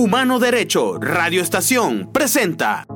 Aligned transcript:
Humano 0.00 0.38
Derecho, 0.38 0.96
Radio 1.00 1.42
Estación, 1.42 2.10
presenta. 2.12 2.86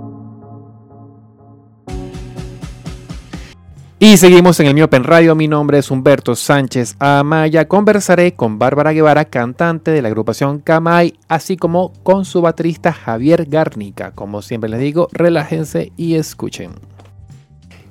Y 3.98 4.16
seguimos 4.16 4.60
en 4.60 4.68
el 4.68 4.74
mío 4.74 4.88
Pen 4.88 5.02
Radio. 5.02 5.34
Mi 5.34 5.48
nombre 5.48 5.78
es 5.78 5.90
Humberto 5.90 6.36
Sánchez 6.36 6.94
Amaya. 7.00 7.66
Conversaré 7.66 8.34
con 8.34 8.60
Bárbara 8.60 8.92
Guevara, 8.92 9.24
cantante 9.24 9.90
de 9.90 10.00
la 10.00 10.06
agrupación 10.06 10.60
Camay, 10.60 11.18
así 11.26 11.56
como 11.56 11.92
con 12.04 12.24
su 12.24 12.40
baterista 12.40 12.92
Javier 12.92 13.46
Garnica. 13.46 14.12
Como 14.12 14.40
siempre 14.40 14.70
les 14.70 14.78
digo, 14.78 15.08
relájense 15.10 15.90
y 15.96 16.14
escuchen. 16.14 16.70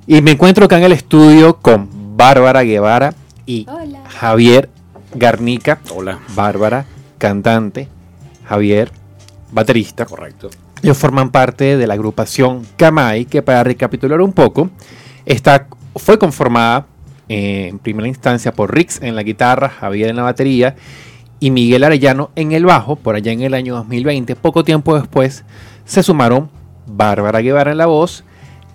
Y 0.08 0.22
me 0.22 0.32
encuentro 0.32 0.64
acá 0.64 0.78
en 0.78 0.86
el 0.86 0.94
estudio 0.94 1.58
con 1.58 2.16
Bárbara 2.16 2.64
Guevara 2.64 3.14
y 3.46 3.66
Hola. 3.70 4.04
Javier 4.08 4.70
Garnica. 5.14 5.82
Hola. 5.94 6.20
Bárbara, 6.34 6.86
cantante. 7.18 7.90
Javier, 8.46 8.92
baterista. 9.52 10.06
Correcto. 10.06 10.50
Ellos 10.82 10.98
forman 10.98 11.30
parte 11.30 11.78
de 11.78 11.88
la 11.88 11.94
agrupación 11.94 12.66
Kamai, 12.78 13.26
que 13.26 13.42
para 13.42 13.64
recapitular 13.64 14.22
un 14.22 14.34
poco, 14.34 14.70
está, 15.26 15.68
fue 15.96 16.18
conformada 16.18 16.88
eh, 17.30 17.68
en 17.70 17.80
primera 17.80 18.08
instancia 18.08 18.52
por 18.54 18.74
Rix 18.74 19.02
en 19.02 19.16
la 19.16 19.24
guitarra, 19.24 19.70
Javier 19.70 20.10
en 20.10 20.16
la 20.16 20.24
batería 20.24 20.76
y 21.40 21.52
Miguel 21.52 21.84
Arellano 21.84 22.32
en 22.36 22.52
el 22.52 22.66
bajo, 22.66 22.96
por 22.96 23.16
allá 23.16 23.32
en 23.32 23.42
el 23.42 23.54
año 23.54 23.76
2020. 23.76 24.36
Poco 24.36 24.64
tiempo 24.64 24.98
después 24.98 25.44
se 25.86 26.04
sumaron 26.04 26.50
Bárbara 26.88 27.42
Guevara 27.42 27.72
en 27.72 27.78
la 27.78 27.86
voz, 27.86 28.24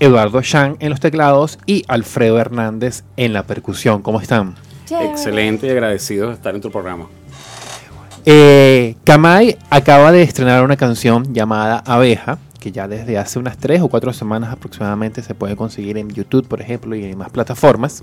Eduardo 0.00 0.42
Chan 0.42 0.76
en 0.80 0.90
los 0.90 1.00
teclados 1.00 1.58
y 1.66 1.84
Alfredo 1.88 2.38
Hernández 2.38 3.04
en 3.16 3.32
la 3.32 3.44
percusión. 3.44 4.02
¿Cómo 4.02 4.20
están? 4.20 4.54
Excelente 4.90 5.66
y 5.66 5.70
agradecido 5.70 6.28
de 6.28 6.34
estar 6.34 6.54
en 6.54 6.60
tu 6.60 6.70
programa. 6.70 7.06
Eh, 8.28 8.96
Kamai 9.04 9.56
acaba 9.70 10.10
de 10.10 10.22
estrenar 10.22 10.64
una 10.64 10.76
canción 10.76 11.32
llamada 11.32 11.78
Abeja, 11.86 12.38
que 12.58 12.72
ya 12.72 12.88
desde 12.88 13.18
hace 13.18 13.38
unas 13.38 13.56
tres 13.56 13.80
o 13.82 13.88
cuatro 13.88 14.12
semanas 14.12 14.52
aproximadamente 14.52 15.22
se 15.22 15.34
puede 15.34 15.54
conseguir 15.54 15.96
en 15.96 16.10
YouTube, 16.10 16.46
por 16.48 16.60
ejemplo, 16.60 16.96
y 16.96 17.04
en 17.04 17.16
más 17.16 17.30
plataformas. 17.30 18.02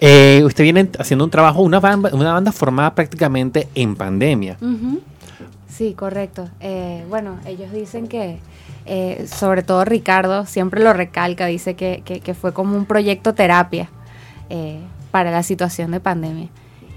Eh, 0.00 0.42
usted 0.44 0.64
viene 0.64 0.90
haciendo 0.98 1.24
un 1.24 1.30
trabajo, 1.30 1.62
una 1.62 1.78
banda, 1.78 2.10
una 2.12 2.32
banda 2.32 2.50
formada 2.50 2.92
prácticamente 2.96 3.68
en 3.76 3.94
pandemia. 3.94 4.56
Sí, 5.68 5.94
correcto. 5.94 6.48
Eh, 6.58 7.04
bueno, 7.08 7.38
ellos 7.46 7.70
dicen 7.70 8.08
que, 8.08 8.38
eh, 8.86 9.26
sobre 9.32 9.62
todo 9.62 9.84
Ricardo, 9.84 10.44
siempre 10.46 10.82
lo 10.82 10.92
recalca, 10.92 11.46
dice 11.46 11.74
que, 11.74 12.02
que- 12.04 12.18
que 12.18 12.34
fue 12.34 12.52
como 12.52 12.76
un 12.76 12.86
proyecto 12.86 13.32
terapia 13.34 13.90
eh, 14.50 14.80
para 15.12 15.30
la 15.30 15.44
situación 15.44 15.92
de 15.92 16.00
pandemia. 16.00 16.48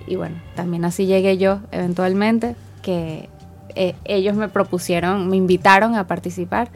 Y 0.10 0.16
bueno, 0.16 0.36
también 0.56 0.84
así 0.86 1.06
llegué 1.06 1.38
yo 1.38 1.60
eventualmente, 1.72 2.56
que 2.82 3.30
eh, 3.76 3.96
ellos 4.06 4.36
me 4.36 4.50
propusieron, 4.50 5.30
me 5.30 5.38
invitaron 5.38 5.96
a 5.96 6.08
participar. 6.08 6.70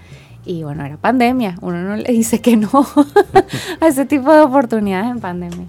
Y 0.45 0.64
bueno, 0.64 0.86
era 0.86 0.98
pandemia, 0.98 1.58
uno 1.61 1.81
no 1.81 1.95
le 1.95 2.11
dice 2.11 2.42
que 2.42 2.56
no 2.56 2.70
a 3.81 3.88
ese 3.88 4.06
tipo 4.06 4.31
de 4.31 4.42
oportunidades 4.42 5.09
en 5.09 5.20
pandemia. 5.20 5.66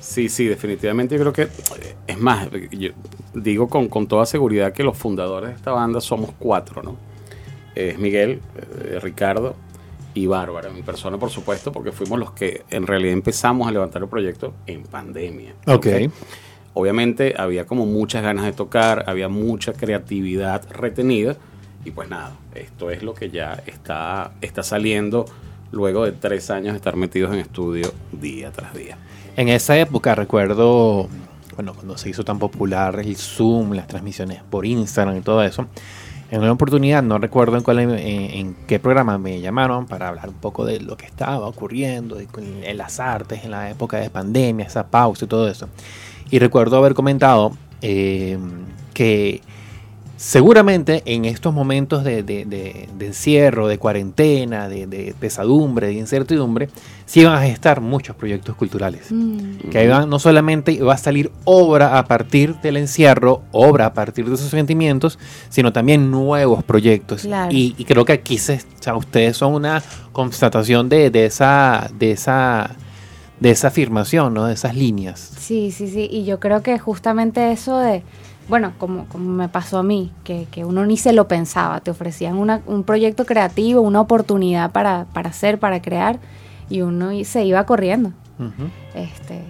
Sí, 0.00 0.30
sí, 0.30 0.46
definitivamente 0.46 1.16
yo 1.16 1.20
creo 1.20 1.32
que, 1.34 1.48
es 2.06 2.18
más, 2.18 2.48
yo 2.70 2.90
digo 3.34 3.68
con, 3.68 3.88
con 3.88 4.06
toda 4.06 4.24
seguridad 4.24 4.72
que 4.72 4.82
los 4.82 4.96
fundadores 4.96 5.50
de 5.50 5.56
esta 5.56 5.72
banda 5.72 6.00
somos 6.00 6.30
cuatro, 6.38 6.82
¿no? 6.82 6.96
Es 7.74 7.98
Miguel, 7.98 8.40
eh, 8.56 8.98
Ricardo 9.00 9.54
y 10.14 10.26
Bárbara, 10.26 10.70
mi 10.70 10.82
persona 10.82 11.18
por 11.18 11.28
supuesto, 11.30 11.70
porque 11.72 11.92
fuimos 11.92 12.18
los 12.18 12.32
que 12.32 12.62
en 12.70 12.86
realidad 12.86 13.12
empezamos 13.12 13.68
a 13.68 13.70
levantar 13.70 14.02
el 14.02 14.08
proyecto 14.08 14.54
en 14.66 14.82
pandemia. 14.84 15.54
Ok. 15.66 15.86
Obviamente 16.80 17.34
había 17.36 17.66
como 17.66 17.84
muchas 17.84 18.22
ganas 18.22 18.46
de 18.46 18.52
tocar, 18.52 19.04
había 19.06 19.28
mucha 19.28 19.74
creatividad 19.74 20.66
retenida 20.70 21.36
y 21.84 21.90
pues 21.90 22.08
nada, 22.08 22.32
esto 22.54 22.90
es 22.90 23.02
lo 23.02 23.12
que 23.12 23.28
ya 23.28 23.62
está, 23.66 24.32
está 24.40 24.62
saliendo 24.62 25.26
luego 25.72 26.06
de 26.06 26.12
tres 26.12 26.48
años 26.48 26.72
de 26.72 26.78
estar 26.78 26.96
metidos 26.96 27.34
en 27.34 27.40
estudio 27.40 27.92
día 28.12 28.50
tras 28.50 28.72
día. 28.72 28.96
En 29.36 29.50
esa 29.50 29.78
época 29.78 30.14
recuerdo, 30.14 31.10
bueno, 31.54 31.74
cuando 31.74 31.98
se 31.98 32.08
hizo 32.08 32.24
tan 32.24 32.38
popular 32.38 32.98
el 32.98 33.14
Zoom, 33.14 33.72
las 33.72 33.86
transmisiones 33.86 34.42
por 34.48 34.64
Instagram 34.64 35.18
y 35.18 35.20
todo 35.20 35.42
eso, 35.42 35.66
en 36.30 36.40
una 36.40 36.52
oportunidad, 36.52 37.02
no 37.02 37.18
recuerdo 37.18 37.56
en, 37.56 38.56
qué 38.68 38.78
programa 38.78 39.18
me 39.18 39.40
llamaron 39.40 39.86
para 39.86 40.08
hablar 40.08 40.28
un 40.28 40.36
poco 40.36 40.64
de 40.64 40.80
lo 40.80 40.96
que 40.96 41.06
estaba 41.06 41.46
ocurriendo 41.46 42.18
en 42.20 42.76
las 42.76 43.00
artes 43.00 43.44
en 43.44 43.50
la 43.50 43.70
época 43.70 43.98
de 43.98 44.10
pandemia, 44.10 44.66
esa 44.66 44.86
pausa 44.86 45.24
y 45.24 45.28
todo 45.28 45.48
eso. 45.48 45.68
Y 46.30 46.38
recuerdo 46.38 46.76
haber 46.76 46.94
comentado 46.94 47.50
eh, 47.82 48.38
que 48.94 49.42
seguramente 50.20 51.02
en 51.06 51.24
estos 51.24 51.54
momentos 51.54 52.04
de, 52.04 52.22
de- 52.22 52.44
de- 52.44 52.90
de 52.94 53.06
encierro, 53.06 53.68
de 53.68 53.78
cuarentena, 53.78 54.68
de, 54.68 55.14
pesadumbre, 55.18 55.86
de 55.86 55.94
incertidumbre, 55.94 56.68
sí 57.06 57.24
van 57.24 57.36
a 57.36 57.40
gestar 57.46 57.80
muchos 57.80 58.14
proyectos 58.16 58.54
culturales. 58.54 59.06
Mm. 59.10 59.70
Que 59.70 59.78
ahí 59.78 59.88
van, 59.88 60.10
no 60.10 60.18
solamente 60.18 60.78
va 60.82 60.92
a 60.92 60.98
salir 60.98 61.32
obra 61.44 61.98
a 61.98 62.04
partir 62.04 62.54
del 62.56 62.76
encierro, 62.76 63.40
obra 63.50 63.86
a 63.86 63.94
partir 63.94 64.26
de 64.28 64.34
esos 64.34 64.50
sentimientos, 64.50 65.18
sino 65.48 65.72
también 65.72 66.10
nuevos 66.10 66.62
proyectos. 66.64 67.22
Claro. 67.22 67.50
Y, 67.50 67.74
y 67.78 67.86
creo 67.86 68.04
que 68.04 68.12
aquí 68.12 68.36
se, 68.36 68.56
o 68.56 68.82
sea, 68.82 68.96
ustedes 68.96 69.38
son 69.38 69.54
una 69.54 69.82
constatación 70.12 70.90
de, 70.90 71.08
de 71.08 71.24
esa, 71.24 71.90
de 71.98 72.10
esa, 72.12 72.76
de 73.40 73.52
esa 73.52 73.68
afirmación, 73.68 74.34
¿no? 74.34 74.44
De 74.44 74.52
esas 74.52 74.74
líneas. 74.76 75.30
Sí, 75.38 75.70
sí, 75.70 75.88
sí. 75.88 76.08
Y 76.12 76.26
yo 76.26 76.38
creo 76.40 76.62
que 76.62 76.78
justamente 76.78 77.52
eso 77.52 77.78
de, 77.78 78.02
bueno, 78.50 78.72
como, 78.76 79.06
como 79.06 79.30
me 79.30 79.48
pasó 79.48 79.78
a 79.78 79.82
mí, 79.82 80.10
que, 80.24 80.46
que 80.50 80.64
uno 80.66 80.84
ni 80.84 80.96
se 80.98 81.12
lo 81.14 81.26
pensaba, 81.28 81.80
te 81.80 81.90
ofrecían 81.90 82.36
una- 82.36 82.60
un 82.66 82.82
proyecto 82.84 83.24
creativo, 83.24 83.80
una 83.80 84.00
oportunidad 84.02 84.72
para, 84.72 85.06
para 85.14 85.30
hacer, 85.30 85.58
para 85.58 85.80
crear, 85.80 86.18
y 86.68 86.82
uno 86.82 87.10
se 87.24 87.44
iba 87.46 87.64
corriendo. 87.64 88.12
Este, 88.94 89.42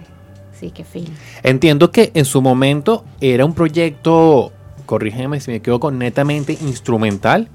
sí, 0.59 0.71
qué 0.71 0.83
fin. 0.85 1.05
Entiendo 1.43 1.91
que 1.91 2.11
en 2.13 2.25
su 2.25 2.41
momento 2.41 3.03
era 3.19 3.43
un 3.45 3.53
proyecto, 3.53 4.51
corrígeme 4.85 5.39
si 5.39 5.51
me 5.51 5.57
equivoco, 5.57 5.91
netamente 5.91 6.53
instrumental. 6.61 7.49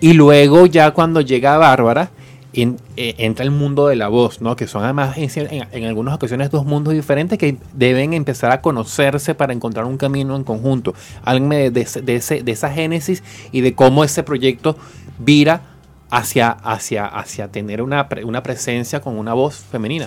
Y 0.00 0.14
luego 0.14 0.66
ya 0.66 0.90
cuando 0.90 1.20
llega 1.20 1.56
Bárbara, 1.58 2.10
en- 2.54 2.78
eh, 2.96 3.14
entra 3.18 3.44
el 3.44 3.50
mundo 3.50 3.86
de 3.86 3.96
la 3.96 4.08
voz, 4.08 4.40
¿no? 4.40 4.56
Que 4.56 4.66
son 4.66 4.84
además 4.84 5.16
en, 5.16 5.30
en- 5.50 5.68
en 5.72 5.84
algunas 5.84 6.14
ocasiones 6.14 6.50
dos 6.50 6.64
mundos 6.66 6.92
diferentes 6.94 7.38
que 7.38 7.56
deben 7.74 8.12
empezar 8.12 8.50
a 8.52 8.60
conocerse 8.60 9.34
para 9.34 9.52
encontrar 9.52 9.86
un 9.86 9.96
camino 9.96 10.36
en 10.36 10.44
conjunto. 10.44 10.94
Háblenme 11.24 11.56
de, 11.56 11.70
de 11.70 11.80
ese- 11.82 12.02
de 12.02 12.14
ese- 12.16 12.42
de 12.42 12.52
esa 12.52 12.70
génesis 12.70 13.22
y 13.52 13.60
de 13.62 13.74
cómo 13.74 14.04
ese 14.04 14.22
proyecto 14.22 14.76
vira 15.18 15.62
hacia, 16.10 16.50
hacia, 16.50 17.06
hacia 17.06 17.48
tener 17.48 17.80
una, 17.80 18.08
pre- 18.08 18.24
una 18.24 18.42
presencia 18.42 19.00
con 19.00 19.16
una 19.18 19.32
voz 19.32 19.56
femenina. 19.56 20.06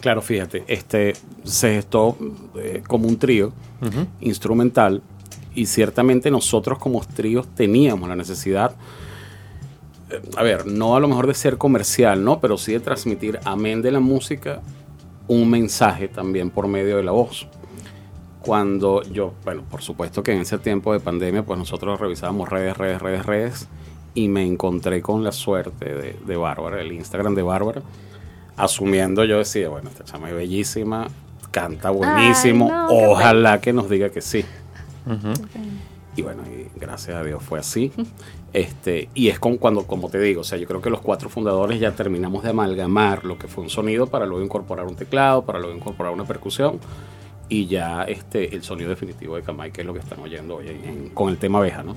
Claro, 0.00 0.22
fíjate, 0.22 0.62
este 0.68 1.14
se 1.42 1.74
gestó 1.74 2.16
eh, 2.56 2.82
como 2.86 3.08
un 3.08 3.16
trío 3.18 3.52
instrumental 4.20 5.02
y 5.54 5.66
ciertamente 5.66 6.30
nosotros 6.30 6.78
como 6.78 7.00
tríos 7.00 7.46
teníamos 7.54 8.08
la 8.08 8.16
necesidad, 8.16 8.74
a 10.36 10.42
ver, 10.42 10.66
no 10.66 10.96
a 10.96 11.00
lo 11.00 11.08
mejor 11.08 11.26
de 11.26 11.34
ser 11.34 11.58
comercial, 11.58 12.24
¿no? 12.24 12.40
Pero 12.40 12.58
sí 12.58 12.72
de 12.72 12.80
transmitir, 12.80 13.38
amén 13.44 13.82
de 13.82 13.90
la 13.90 14.00
música, 14.00 14.60
un 15.28 15.48
mensaje 15.48 16.08
también 16.08 16.50
por 16.50 16.66
medio 16.68 16.96
de 16.96 17.02
la 17.02 17.12
voz. 17.12 17.46
Cuando 18.40 19.02
yo, 19.02 19.34
bueno, 19.44 19.62
por 19.70 19.82
supuesto 19.82 20.22
que 20.22 20.32
en 20.32 20.40
ese 20.40 20.58
tiempo 20.58 20.92
de 20.92 21.00
pandemia, 21.00 21.44
pues 21.44 21.58
nosotros 21.58 22.00
revisábamos 22.00 22.48
redes, 22.48 22.76
redes, 22.76 23.00
redes, 23.00 23.26
redes, 23.26 23.68
y 24.14 24.28
me 24.28 24.44
encontré 24.44 25.00
con 25.00 25.24
la 25.24 25.32
suerte 25.32 25.94
de, 25.94 26.16
de 26.26 26.36
Bárbara, 26.36 26.80
el 26.80 26.92
Instagram 26.92 27.34
de 27.34 27.42
Bárbara, 27.42 27.82
asumiendo 28.56 29.24
yo 29.24 29.38
decía, 29.38 29.68
bueno, 29.68 29.88
esta 29.88 30.04
chama 30.04 30.28
es 30.28 30.34
bellísima, 30.34 31.08
canta 31.50 31.90
buenísimo, 31.90 32.68
no, 32.68 32.88
qué 32.88 33.06
ojalá 33.06 33.60
que 33.60 33.72
nos 33.72 33.88
diga 33.88 34.10
que 34.10 34.20
sí. 34.20 34.44
Ujú. 35.06 35.32
Y 36.16 36.22
bueno, 36.22 36.42
y 36.46 36.68
gracias 36.78 37.16
a 37.16 37.24
Dios 37.24 37.42
fue 37.42 37.58
así. 37.58 37.90
Este, 38.54 39.08
y 39.14 39.28
es 39.28 39.38
con 39.38 39.56
cuando, 39.56 39.86
como 39.86 40.10
te 40.10 40.18
digo, 40.20 40.42
o 40.42 40.44
sea, 40.44 40.58
yo 40.58 40.66
creo 40.66 40.82
que 40.82 40.90
los 40.90 41.00
cuatro 41.00 41.30
fundadores 41.30 41.80
ya 41.80 41.92
terminamos 41.92 42.42
de 42.42 42.50
amalgamar 42.50 43.24
lo 43.24 43.38
que 43.38 43.48
fue 43.48 43.64
un 43.64 43.70
sonido 43.70 44.08
para 44.08 44.26
luego 44.26 44.44
incorporar 44.44 44.84
un 44.86 44.94
teclado, 44.94 45.42
para 45.46 45.58
luego 45.58 45.74
incorporar 45.74 46.12
una 46.12 46.24
percusión 46.26 46.78
y 47.48 47.64
ya 47.64 48.02
este 48.04 48.54
el 48.54 48.62
sonido 48.62 48.90
definitivo 48.90 49.36
de 49.36 49.42
Kamai, 49.42 49.72
que 49.72 49.80
es 49.80 49.86
lo 49.86 49.94
que 49.94 50.00
están 50.00 50.20
oyendo 50.20 50.56
hoy 50.56 50.68
en- 50.68 50.84
en- 50.84 51.08
con 51.08 51.30
el 51.30 51.38
tema 51.38 51.60
abeja, 51.60 51.82
¿no? 51.82 51.96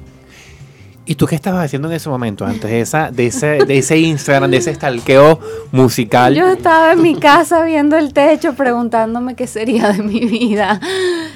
¿Y 1.07 1.16
tú 1.16 1.28
qué 1.28 1.36
estabas 1.36 1.63
haciendo 1.63 1.88
en 1.88 1.94
ese 1.94 2.10
momento, 2.10 2.46
antes 2.46 2.69
de, 2.69 2.81
esa, 2.81 3.12
de, 3.12 3.28
ese, 3.28 3.63
de 3.66 3.78
ese 3.78 4.00
Instagram, 4.00 4.50
de 4.50 4.57
ese 4.57 4.74
stalkeo 4.74 5.40
musical? 5.72 6.34
Yo 6.34 6.48
estaba 6.48 6.94
en 6.94 7.02
mi 7.04 7.16
casa 7.16 7.63
viendo 7.63 7.96
el 7.96 8.12
techo 8.12 8.56
preguntándome 8.56 9.36
qué 9.36 9.46
sería 9.46 9.92
de 9.92 10.02
mi 10.02 10.22
vida. 10.22 10.80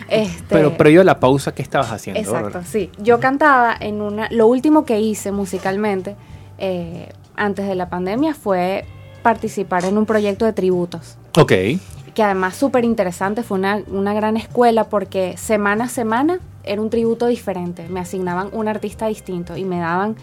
Este, 0.10 0.44
Pero 0.50 0.76
previo 0.76 1.02
a 1.02 1.04
la 1.04 1.20
pausa, 1.20 1.54
¿qué 1.54 1.62
estabas 1.62 1.92
haciendo? 1.92 2.20
Exacto, 2.20 2.62
sí. 2.66 2.90
Yo 2.98 3.20
cantaba 3.20 3.76
en 3.80 4.02
una. 4.02 4.28
Lo 4.32 4.48
último 4.48 4.86
que 4.86 5.00
hice 5.00 5.32
musicalmente 5.32 6.16
eh, 6.58 7.10
antes 7.36 7.68
de 7.68 7.76
la 7.76 7.90
pandemia 7.90 8.34
fue 8.34 8.86
participar 9.22 9.86
en 9.86 10.00
un 10.00 10.08
proyecto 10.08 10.46
de 10.46 10.54
tributos. 10.54 11.18
Ok. 11.38 11.54
Que 12.16 12.24
además 12.24 12.56
súper 12.56 12.86
interesante, 12.86 13.44
fue 13.44 13.60
una, 13.60 13.84
una 13.88 14.16
gran 14.16 14.36
escuela 14.36 14.86
porque 14.86 15.38
semana 15.38 15.84
a 15.84 15.90
semana 15.90 16.40
era 16.70 16.82
un 16.82 16.90
tributo 16.90 17.28
diferente, 17.28 17.88
me 17.90 18.00
asignaban 18.00 18.50
un 18.54 18.68
artista 18.68 19.08
distinto 19.08 19.58
y 19.58 19.66
me 19.66 19.80
daban 19.80 20.16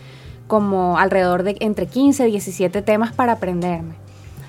como 0.46 0.98
alrededor 0.98 1.42
de 1.42 1.56
entre 1.60 1.86
15 1.86 2.28
y 2.28 2.30
17 2.30 2.82
temas 2.82 3.12
para 3.12 3.32
aprenderme. 3.32 3.94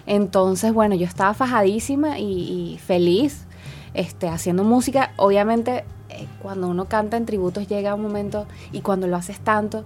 Entonces, 0.05 0.73
bueno, 0.73 0.95
yo 0.95 1.05
estaba 1.05 1.33
fajadísima 1.33 2.19
y, 2.19 2.79
feliz 2.85 3.45
este, 3.93 4.29
haciendo 4.29 4.63
música. 4.63 5.11
Obviamente, 5.17 5.83
eh, 6.09 6.27
cuando 6.41 6.67
uno 6.67 6.85
canta 6.85 7.17
en 7.17 7.25
tributos 7.25 7.67
llega 7.67 7.95
un 7.95 8.03
momento, 8.03 8.45
y 8.71 8.81
cuando 8.81 9.07
lo 9.07 9.17
haces 9.17 9.39
tanto, 9.39 9.83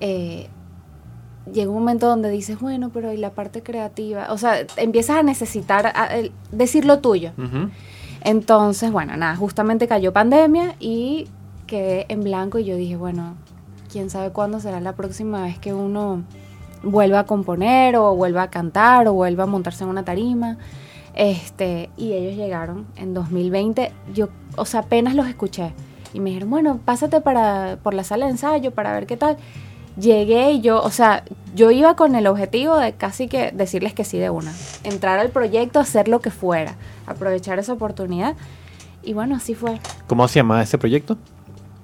eh, 0.00 0.48
llega 1.52 1.70
un 1.70 1.78
momento 1.78 2.08
donde 2.08 2.30
dices, 2.30 2.58
bueno, 2.58 2.90
pero 2.92 3.12
¿y 3.12 3.16
la 3.16 3.30
parte 3.30 3.62
creativa? 3.62 4.28
O 4.30 4.38
sea, 4.38 4.66
empiezas 4.76 5.18
a 5.18 5.22
necesitar 5.22 5.92
decir 6.50 6.84
lo 6.84 6.98
tuyo. 7.00 7.32
Entonces, 8.22 8.90
bueno, 8.90 9.16
nada, 9.16 9.36
justamente 9.36 9.86
cayó 9.86 10.12
pandemia 10.12 10.74
y 10.80 11.28
quedé 11.70 12.06
en 12.08 12.24
blanco 12.24 12.58
y 12.58 12.64
yo 12.64 12.74
dije, 12.74 12.96
bueno, 12.96 13.36
quién 13.90 14.10
sabe 14.10 14.30
cuándo 14.30 14.58
será 14.58 14.80
la 14.80 14.94
próxima 14.94 15.42
vez 15.42 15.58
que 15.58 15.72
uno 15.72 16.24
vuelva 16.82 17.20
a 17.20 17.26
componer 17.26 17.96
o 17.96 18.14
vuelva 18.16 18.42
a 18.42 18.50
cantar 18.50 19.06
o 19.06 19.12
vuelva 19.12 19.44
a 19.44 19.46
montarse 19.46 19.84
en 19.84 19.90
una 19.90 20.04
tarima. 20.04 20.58
Este, 21.14 21.90
y 21.96 22.12
ellos 22.12 22.36
llegaron 22.36 22.86
en 22.96 23.14
2020, 23.14 23.92
yo, 24.12 24.28
o 24.56 24.64
sea, 24.64 24.80
apenas 24.80 25.14
los 25.14 25.28
escuché 25.28 25.72
y 26.12 26.20
me 26.20 26.30
dijeron, 26.30 26.50
bueno, 26.50 26.80
pásate 26.84 27.20
para, 27.20 27.78
por 27.82 27.94
la 27.94 28.04
sala 28.04 28.26
de 28.26 28.32
ensayo 28.32 28.72
para 28.72 28.92
ver 28.92 29.06
qué 29.06 29.16
tal 29.16 29.36
llegué 29.98 30.52
y 30.52 30.60
yo, 30.60 30.82
o 30.82 30.90
sea, 30.90 31.24
yo 31.54 31.70
iba 31.70 31.94
con 31.94 32.14
el 32.14 32.26
objetivo 32.26 32.76
de 32.76 32.92
casi 32.92 33.28
que 33.28 33.52
decirles 33.52 33.94
que 33.94 34.04
sí 34.04 34.18
de 34.18 34.30
una, 34.30 34.52
entrar 34.82 35.18
al 35.18 35.30
proyecto, 35.30 35.78
hacer 35.78 36.08
lo 36.08 36.20
que 36.20 36.30
fuera, 36.30 36.74
aprovechar 37.06 37.58
esa 37.58 37.72
oportunidad. 37.72 38.34
Y 39.02 39.14
bueno, 39.14 39.36
así 39.36 39.54
fue. 39.54 39.80
¿Cómo 40.06 40.28
se 40.28 40.40
llamaba 40.40 40.62
ese 40.62 40.78
proyecto? 40.78 41.16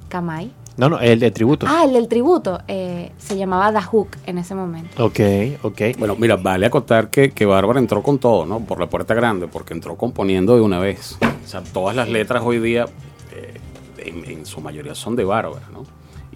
Kamai. 0.08 0.50
No, 0.76 0.90
no, 0.90 1.00
el 1.00 1.20
de 1.20 1.30
tributo. 1.30 1.66
Ah, 1.68 1.84
el 1.84 1.94
del 1.94 2.06
tributo. 2.06 2.60
Eh, 2.68 3.10
se 3.16 3.36
llamaba 3.36 3.72
The 3.72 3.80
Hook 3.80 4.08
en 4.26 4.38
ese 4.38 4.54
momento. 4.54 5.04
Ok, 5.04 5.20
ok. 5.62 5.80
Bueno, 5.98 6.16
mira, 6.18 6.36
vale 6.36 6.66
acotar 6.66 7.08
que, 7.08 7.30
que 7.30 7.46
Bárbara 7.46 7.78
entró 7.78 8.02
con 8.02 8.18
todo, 8.18 8.44
¿no? 8.44 8.60
Por 8.60 8.78
la 8.78 8.88
puerta 8.88 9.14
grande, 9.14 9.48
porque 9.48 9.72
entró 9.72 9.96
componiendo 9.96 10.54
de 10.54 10.60
una 10.60 10.78
vez. 10.78 11.16
O 11.22 11.48
sea, 11.48 11.62
todas 11.62 11.96
las 11.96 12.10
letras 12.10 12.42
hoy 12.44 12.58
día, 12.58 12.86
eh, 13.34 13.54
en, 13.98 14.24
en, 14.30 14.46
su 14.46 14.60
mayoría 14.60 14.94
son 14.94 15.16
de 15.16 15.24
Bárbara, 15.24 15.66
¿no? 15.72 15.84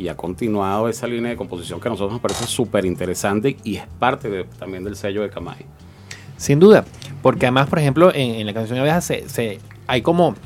y 0.00 0.08
ha 0.08 0.16
continuado 0.16 0.88
esa 0.88 1.06
línea 1.06 1.30
de 1.30 1.36
composición 1.36 1.78
que 1.78 1.88
a 1.88 1.90
nosotros 1.90 2.12
nos 2.12 2.22
parece 2.22 2.46
súper 2.46 2.86
interesante 2.86 3.58
y 3.64 3.76
es 3.76 3.86
parte 3.98 4.44
también 4.58 4.82
del 4.82 4.96
sello 4.96 5.20
de 5.20 5.28
Kamai. 5.28 5.66
Sin 6.38 6.58
duda, 6.58 6.86
porque 7.22 7.44
además, 7.44 7.68
por 7.68 7.80
ejemplo, 7.80 8.10
en, 8.14 8.46
la 8.46 8.54
canción 8.54 8.76
de 8.76 8.80
abeja 8.80 9.02
se, 9.02 9.60
hay 9.86 10.00
como, 10.00 10.36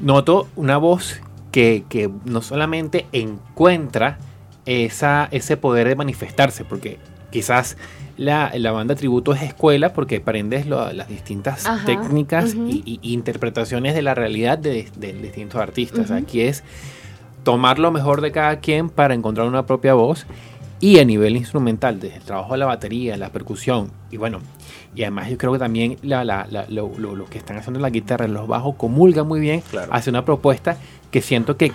noto 0.00 0.46
una 0.54 0.76
voz 0.76 1.20
que, 1.52 2.10
no 2.24 2.42
solamente 2.42 3.06
encuentra 3.12 4.18
esa, 4.66 5.28
ese 5.30 5.56
poder 5.56 5.86
de 5.88 5.94
manifestarse, 5.94 6.64
porque 6.64 6.98
quizás 7.30 7.76
la, 8.16 8.50
banda 8.72 8.94
tributo 8.94 9.32
es 9.34 9.42
escuela 9.42 9.92
porque 9.92 10.16
aprendes 10.16 10.66
las 10.66 11.08
distintas 11.08 11.68
técnicas 11.86 12.54
y, 12.54 12.98
interpretaciones 13.02 13.94
de 13.94 14.02
la 14.02 14.14
realidad 14.14 14.58
de, 14.58 14.90
distintos 14.96 15.60
artistas. 15.60 16.10
Aquí 16.10 16.40
es 16.40 16.64
tomar 17.44 17.78
lo 17.78 17.90
mejor 17.90 18.20
de 18.20 18.32
cada 18.32 18.60
quien 18.60 18.88
para 18.88 19.14
encontrar 19.14 19.46
una 19.46 19.66
propia 19.66 19.94
voz 19.94 20.26
y 20.82 20.98
a 20.98 21.04
nivel 21.04 21.36
instrumental, 21.36 22.00
desde 22.00 22.16
el 22.16 22.22
trabajo 22.24 22.54
de 22.54 22.58
la 22.58 22.66
batería, 22.66 23.16
la 23.16 23.30
percusión 23.30 23.92
y 24.10 24.16
bueno, 24.16 24.40
y 24.96 25.02
además 25.02 25.30
yo 25.30 25.38
creo 25.38 25.52
que 25.52 25.60
también 25.60 25.96
la, 26.02 26.24
lo, 26.68 27.24
que 27.30 27.38
están 27.38 27.56
haciendo 27.56 27.78
la 27.78 27.88
guitarra, 27.88 28.26
los 28.26 28.48
bajos, 28.48 28.74
comulga 28.74 29.22
muy 29.22 29.38
bien 29.38 29.62
hace 29.90 30.10
una 30.10 30.24
propuesta 30.24 30.76
que 31.12 31.22
siento 31.22 31.56
que, 31.56 31.72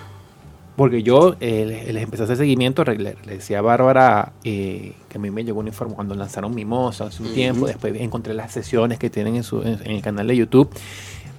porque 0.76 1.02
yo 1.02 1.36
eh, 1.40 1.88
les 1.90 2.02
empecé 2.02 2.22
a 2.22 2.24
hacer 2.24 2.36
seguimiento, 2.36 2.84
le, 2.84 3.16
decía 3.24 3.60
a 3.60 3.62
Bárbara 3.62 4.34
eh, 4.44 4.92
que 5.08 5.16
a 5.16 5.20
mí 5.20 5.30
me 5.30 5.42
llegó 5.42 5.60
un 5.60 5.68
informe 5.68 5.94
cuando 5.94 6.14
lanzaron 6.14 6.54
Mimosa 6.54 7.06
hace 7.06 7.22
un 7.22 7.32
tiempo, 7.32 7.66
después 7.66 7.94
encontré 7.98 8.34
las 8.34 8.52
sesiones 8.52 8.98
que 8.98 9.08
tienen 9.08 9.36
en, 9.36 9.42
su, 9.42 9.62
en 9.62 9.80
el 9.86 10.02
canal 10.02 10.26
de 10.26 10.36
YouTube, 10.36 10.68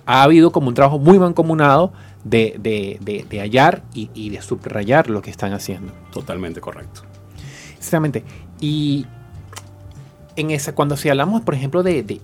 ha 0.08 0.24
habido 0.24 0.52
como 0.52 0.70
un 0.70 0.74
trabajo 0.74 0.98
muy 0.98 1.20
mancomunado 1.20 1.94
de, 2.24 3.30
hallar 3.40 3.84
y, 3.94 4.30
de 4.32 4.42
subrayar 4.42 5.08
lo 5.08 5.22
que 5.22 5.30
están 5.30 5.54
haciendo. 5.54 5.94
Totalmente 6.12 6.60
correcto. 6.60 7.04
Exactamente. 7.80 8.24
Y 8.60 9.08
en 10.36 10.52
esa, 10.52 10.76
cuando 10.76 10.96
si 10.98 11.10
hablamos, 11.10 11.42
por 11.42 11.56
ejemplo, 11.56 11.82
de, 11.82 12.20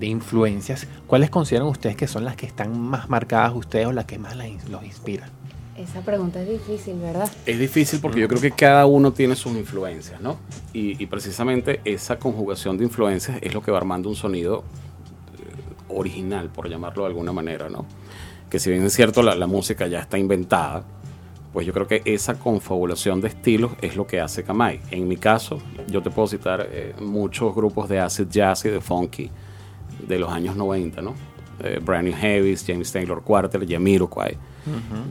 influencias, 0.00 0.86
¿cuáles 1.06 1.30
consideran 1.30 1.68
ustedes 1.68 1.96
que 1.96 2.08
son 2.08 2.24
las 2.24 2.36
que 2.36 2.46
están 2.46 2.78
más 2.78 3.08
marcadas 3.08 3.54
ustedes 3.54 3.86
o 3.86 3.92
las 3.92 4.06
que 4.06 4.18
más 4.18 4.36
los 4.36 4.84
inspiran? 4.84 5.30
Esa 5.76 6.00
pregunta 6.00 6.42
es 6.42 6.48
difícil, 6.48 6.96
¿verdad? 6.98 7.30
Es 7.46 7.58
difícil 7.58 8.00
porque 8.00 8.18
yo 8.20 8.26
creo 8.26 8.40
que 8.40 8.50
cada 8.50 8.84
uno 8.86 9.12
tiene 9.12 9.36
sus 9.36 9.52
influencias, 9.52 10.20
¿no? 10.20 10.36
Y, 10.72 11.00
y 11.00 11.06
precisamente 11.06 11.80
esa 11.84 12.18
conjugación 12.18 12.76
de 12.76 12.84
influencias 12.84 13.38
es 13.40 13.54
lo 13.54 13.62
que 13.62 13.70
va 13.70 13.78
armando 13.78 14.08
un 14.08 14.16
sonido 14.16 14.64
eh, 15.38 15.94
original, 15.94 16.48
por 16.48 16.68
llamarlo 16.68 17.04
de 17.04 17.08
alguna 17.10 17.32
manera, 17.32 17.68
¿no? 17.68 17.86
que 18.48 18.58
si 18.58 18.70
bien 18.70 18.84
es 18.84 18.92
cierto 18.92 19.22
la, 19.22 19.46
música 19.46 19.86
ya 19.86 20.00
está 20.00 20.18
inventada, 20.18 20.82
pues 21.52 21.66
yo 21.66 21.72
creo 21.72 21.86
que 21.86 22.02
esa 22.04 22.38
confabulación 22.38 23.20
de 23.20 23.28
estilos 23.28 23.72
es 23.80 23.96
lo 23.96 24.06
que 24.06 24.20
hace 24.20 24.44
Kamai. 24.44 24.80
En 24.90 25.08
mi 25.08 25.16
caso, 25.16 25.58
yo 25.88 26.02
te 26.02 26.10
puedo 26.10 26.28
citar 26.28 26.68
eh, 26.70 26.94
muchos 27.00 27.54
grupos 27.54 27.88
de 27.88 28.00
acid 28.00 28.28
jazz 28.28 28.64
y 28.66 28.68
de 28.68 28.80
funky 28.80 29.30
de 30.06 30.18
los 30.18 30.30
años 30.30 30.56
90, 30.56 31.00
¿no? 31.00 31.14
Eh, 31.60 31.80
Brand 31.82 32.08
New 32.08 32.16
Heavies, 32.16 32.64
James 32.66 32.92
Taylor 32.92 33.22
Quarter, 33.22 33.66
Jamiroquai. 33.66 34.36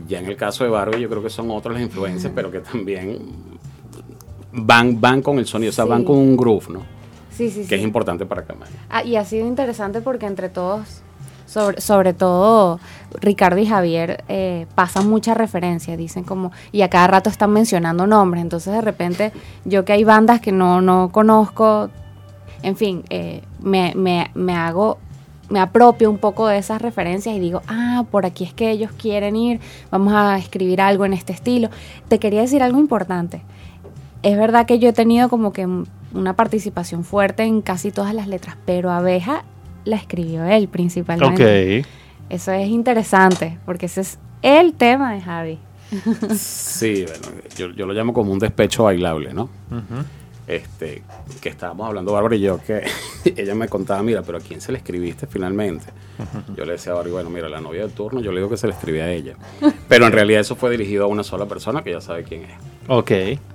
Ya 0.06 0.20
en 0.20 0.26
el 0.26 0.36
caso 0.36 0.62
de 0.62 0.70
Barbie 0.70 1.00
yo 1.00 1.08
creo 1.08 1.20
que 1.20 1.30
son 1.30 1.50
otras 1.50 1.74
las 1.74 1.82
influencias, 1.82 2.32
pero 2.32 2.48
que 2.48 2.60
también 2.60 3.18
van, 4.52 5.00
van 5.00 5.20
con 5.20 5.38
el 5.38 5.46
sonido, 5.46 5.70
o 5.70 5.72
sea, 5.72 5.84
van 5.84 6.04
con 6.04 6.16
un 6.16 6.36
groove, 6.36 6.68
¿no? 6.70 6.82
Sí, 7.30 7.50
sí, 7.50 7.66
que 7.66 7.74
es 7.74 7.82
importante 7.82 8.24
para 8.24 8.44
Kamai. 8.44 8.68
Ah, 8.88 9.02
y 9.02 9.16
ha 9.16 9.24
sido 9.24 9.46
interesante 9.46 10.00
porque 10.00 10.26
entre 10.26 10.48
todos 10.48 11.02
sobre, 11.48 11.80
sobre 11.80 12.12
todo 12.12 12.78
Ricardo 13.20 13.58
y 13.58 13.66
Javier 13.66 14.22
eh, 14.28 14.66
pasan 14.74 15.08
muchas 15.08 15.36
referencias, 15.36 15.96
dicen 15.96 16.22
como, 16.22 16.52
y 16.70 16.82
a 16.82 16.90
cada 16.90 17.06
rato 17.06 17.30
están 17.30 17.52
mencionando 17.52 18.06
nombres, 18.06 18.42
entonces 18.42 18.72
de 18.72 18.82
repente 18.82 19.32
yo 19.64 19.84
que 19.84 19.94
hay 19.94 20.04
bandas 20.04 20.40
que 20.40 20.52
no, 20.52 20.80
no 20.80 21.10
conozco, 21.10 21.90
en 22.62 22.76
fin, 22.76 23.02
eh, 23.08 23.42
me, 23.60 23.94
me, 23.96 24.30
me 24.34 24.54
hago 24.54 24.98
me 25.48 25.60
apropio 25.60 26.10
un 26.10 26.18
poco 26.18 26.46
de 26.46 26.58
esas 26.58 26.82
referencias 26.82 27.34
y 27.34 27.40
digo, 27.40 27.62
ah, 27.68 28.04
por 28.10 28.26
aquí 28.26 28.44
es 28.44 28.52
que 28.52 28.70
ellos 28.70 28.90
quieren 28.92 29.34
ir, 29.34 29.60
vamos 29.90 30.12
a 30.14 30.36
escribir 30.36 30.82
algo 30.82 31.06
en 31.06 31.14
este 31.14 31.32
estilo. 31.32 31.70
Te 32.08 32.18
quería 32.18 32.42
decir 32.42 32.62
algo 32.62 32.78
importante. 32.78 33.40
Es 34.22 34.36
verdad 34.36 34.66
que 34.66 34.78
yo 34.78 34.90
he 34.90 34.92
tenido 34.92 35.30
como 35.30 35.54
que 35.54 35.66
una 36.12 36.34
participación 36.34 37.02
fuerte 37.02 37.44
en 37.44 37.62
casi 37.62 37.92
todas 37.92 38.12
las 38.12 38.28
letras, 38.28 38.56
pero 38.66 38.90
Abeja 38.90 39.44
la 39.88 39.96
escribió 39.96 40.44
él 40.44 40.68
principalmente. 40.68 41.80
Ok. 41.80 41.86
Eso 42.30 42.52
es 42.52 42.68
interesante, 42.68 43.58
porque 43.64 43.86
ese 43.86 44.02
es 44.02 44.18
el 44.42 44.74
tema 44.74 45.14
de 45.14 45.20
Javi. 45.20 45.58
sí, 46.36 47.06
bueno, 47.06 47.42
yo, 47.56 47.70
yo, 47.70 47.86
lo 47.86 47.94
llamo 47.94 48.12
como 48.12 48.30
un 48.30 48.38
despecho 48.38 48.84
bailable, 48.84 49.32
¿no? 49.32 49.48
Este, 50.48 51.02
que 51.42 51.50
estábamos 51.50 51.86
hablando 51.86 52.12
Bárbara 52.12 52.34
y 52.34 52.40
yo, 52.40 52.58
que 52.66 52.82
ella 53.36 53.54
me 53.54 53.68
contaba, 53.68 54.02
mira, 54.02 54.22
pero 54.22 54.38
¿a 54.38 54.40
quién 54.40 54.62
se 54.62 54.72
le 54.72 54.78
escribiste 54.78 55.26
finalmente? 55.26 55.84
Yo 56.56 56.64
le 56.64 56.72
decía 56.72 56.92
a 56.92 56.94
Bárbara, 56.94 57.12
bueno, 57.12 57.30
mira, 57.30 57.50
la 57.50 57.60
novia 57.60 57.82
del 57.82 57.92
turno, 57.92 58.20
yo 58.20 58.32
le 58.32 58.38
digo 58.38 58.48
que 58.48 58.56
se 58.56 58.66
le 58.66 58.72
escribía 58.72 59.04
a 59.04 59.12
ella. 59.12 59.34
Pero 59.88 60.06
en 60.06 60.12
realidad 60.12 60.40
eso 60.40 60.56
fue 60.56 60.70
dirigido 60.70 61.04
a 61.04 61.06
una 61.06 61.22
sola 61.22 61.44
persona 61.44 61.84
que 61.84 61.92
ya 61.92 62.00
sabe 62.00 62.24
quién 62.24 62.44
es. 62.44 62.50
Ok, 62.88 63.12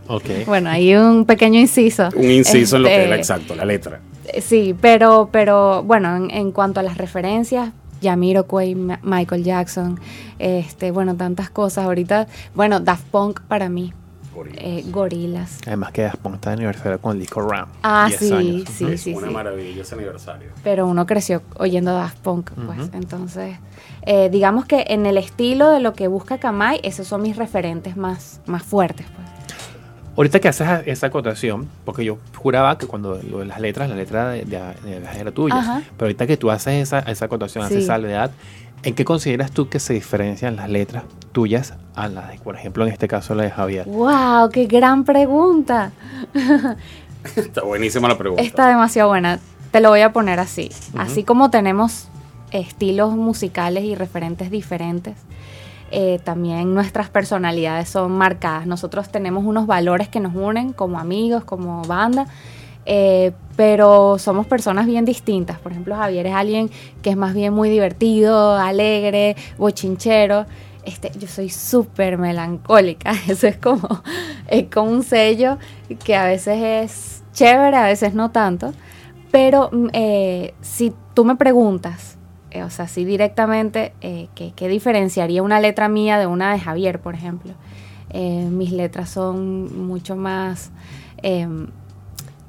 ok. 0.08 0.46
Bueno, 0.46 0.70
hay 0.70 0.96
un 0.96 1.26
pequeño 1.26 1.60
inciso. 1.60 2.10
Un 2.16 2.30
inciso 2.30 2.76
en 2.76 2.84
lo 2.84 2.88
que 2.88 2.94
era 2.94 3.04
este, 3.06 3.16
exacto, 3.16 3.56
la 3.56 3.66
letra. 3.66 4.00
Sí, 4.40 4.76
pero, 4.80 5.30
pero 5.32 5.82
bueno, 5.82 6.28
en, 6.30 6.52
cuanto 6.52 6.80
a 6.80 6.84
las 6.84 7.00
referencias, 7.00 7.72
Jamiroquai, 8.04 8.76
Michael 9.02 9.44
Jackson, 9.44 10.00
este, 10.38 10.92
bueno, 10.92 11.16
tantas 11.16 11.50
cosas. 11.50 11.86
Ahorita, 11.86 12.28
bueno, 12.54 12.80
Daft 12.80 13.06
Punk 13.06 13.42
para 13.42 13.68
mí. 13.68 13.94
Gorilas. 14.34 15.58
Eh, 15.60 15.63
Además 15.68 15.92
que 15.92 16.04
Daft 16.04 16.25
está 16.25 16.50
de 16.50 16.54
aniversario 16.54 17.00
con 17.00 17.20
Lico 17.20 17.42
Ram. 17.42 17.70
Ah, 17.84 18.10
sí, 18.18 18.63
sí, 18.72 18.98
sí. 18.98 19.13
Una 19.13 19.32
maravilla 19.32 19.82
ese 19.82 19.96
aniversario. 19.96 20.50
Pero 20.63 20.88
uno 20.88 21.06
creció 21.06 21.42
oyendo 21.58 21.94
Daft 21.94 22.18
Punk, 22.20 22.52
pues. 22.52 22.90
Entonces, 22.94 23.58
eh, 24.04 24.30
digamos 24.30 24.66
que 24.66 24.86
en 24.90 25.06
el 25.06 25.18
estilo 25.18 25.70
de 25.70 25.80
lo 25.80 25.94
que 25.94 26.08
busca 26.08 26.38
Kamai, 26.38 26.80
esos 26.84 27.08
son 27.08 27.22
mis 27.22 27.36
referentes 27.36 27.96
más, 27.96 28.42
más 28.46 28.63
fuertes, 28.63 29.06
pues. 29.16 29.34
Ahorita 30.16 30.40
que 30.40 30.48
haces 30.48 30.68
esa 30.86 31.08
acotación, 31.08 31.68
porque 31.86 32.06
yo 32.06 32.20
juraba 32.36 32.78
que 32.78 32.86
cuando 32.86 33.20
lo 33.28 33.40
de 33.40 33.46
las 33.46 33.60
letras, 33.60 33.90
la 33.90 33.96
letra 33.96 34.30
de, 34.30 34.46
de, 34.46 35.00
las 35.00 35.18
era 35.18 35.32
tuya, 35.32 35.82
pero 35.98 36.06
ahorita 36.06 36.28
que 36.28 36.38
tú 36.38 36.52
haces 36.52 36.84
esa, 36.84 37.00
esa 37.00 37.25
acotación, 37.25 37.63
haces 37.63 37.80
esa 37.80 37.94
salvedad, 37.94 38.30
¿en 38.84 38.96
qué 38.96 39.06
consideras 39.06 39.52
tú 39.52 39.70
que 39.70 39.80
se 39.80 39.94
diferencian 39.94 40.56
las 40.56 40.70
letras 40.70 41.04
tuyas 41.32 41.74
a 41.96 42.08
las 42.08 42.30
de, 42.30 42.38
por 42.40 42.56
ejemplo, 42.56 42.86
en 42.86 42.92
este 42.92 43.08
caso 43.08 43.34
la 43.36 43.44
de 43.44 43.52
Javier? 43.52 43.86
¡Wow! 43.88 44.50
¡Qué 44.52 44.66
gran 44.66 45.04
pregunta! 45.04 45.92
Está 47.36 47.63
buenísima 47.63 48.08
la 48.08 48.18
pregunta. 48.18 48.44
Está 48.44 48.68
demasiado 48.68 49.10
buena. 49.10 49.40
Te 49.72 49.80
lo 49.80 49.90
voy 49.90 50.02
a 50.02 50.12
poner 50.12 50.40
así. 50.40 50.70
Así 50.98 51.24
como 51.24 51.50
tenemos 51.50 52.10
estilos 52.52 53.16
musicales 53.16 53.86
y 53.86 53.96
referentes 53.96 54.52
diferentes, 54.52 55.16
eh, 55.90 56.20
también 56.24 56.74
nuestras 56.74 57.10
personalidades 57.10 57.90
son 57.90 58.12
marcadas. 58.12 58.68
Nosotros 58.68 59.10
tenemos 59.10 59.46
unos 59.46 59.66
valores 59.66 60.10
que 60.10 60.20
nos 60.20 60.36
unen 60.36 60.74
como 60.74 61.00
amigos, 61.00 61.44
como 61.44 61.82
banda, 61.84 62.28
eh, 62.86 63.32
pero 63.56 64.18
somos 64.18 64.48
personas 64.48 64.86
bien 64.86 65.06
distintas. 65.06 65.60
Por 65.60 65.72
ejemplo, 65.72 65.96
Javier 65.96 66.28
es 66.28 66.34
alguien 66.34 66.70
que 67.02 67.12
es 67.12 67.18
más 67.18 67.34
bien 67.34 67.54
muy 67.54 67.70
divertido, 67.70 68.56
alegre, 68.56 69.36
bochinchero. 69.58 70.46
Este, 70.86 71.12
yo 71.18 71.28
soy 71.28 71.50
súper 71.50 72.18
melancólica, 72.18 73.13
eso 73.28 73.48
es 73.48 73.58
como, 73.58 73.88
es 74.48 74.66
como 74.66 74.92
un 74.92 75.04
sello 75.04 75.58
que 76.04 76.16
a 76.16 76.25
veces 76.25 76.58
es 76.62 77.24
chévere, 77.32 77.78
a 77.78 77.86
veces 77.86 78.13
no 78.13 78.32
tanto, 78.32 78.74
pero 79.32 79.70
mm, 79.72 79.88
eh, 79.94 80.54
si 80.60 80.94
tú 81.13 81.24
me 81.24 81.38
preguntas, 81.38 82.18
eh, 82.52 82.63
o 82.63 82.70
sea, 82.70 82.90
si 82.90 83.06
directamente, 83.06 83.94
¿qué, 84.02 84.52
¿qué, 84.56 84.68
diferenciaría 84.68 85.42
una 85.42 85.62
letra 85.62 85.88
mía 85.88 86.20
de 86.20 86.28
una 86.28 86.52
de 86.52 86.60
Javier, 86.60 87.00
por 87.00 87.16
ejemplo? 87.16 87.54
mis 88.13 88.72
letras 88.72 89.10
son 89.10 89.88
mucho 89.88 90.16
más 90.16 90.70
em, 91.24 91.70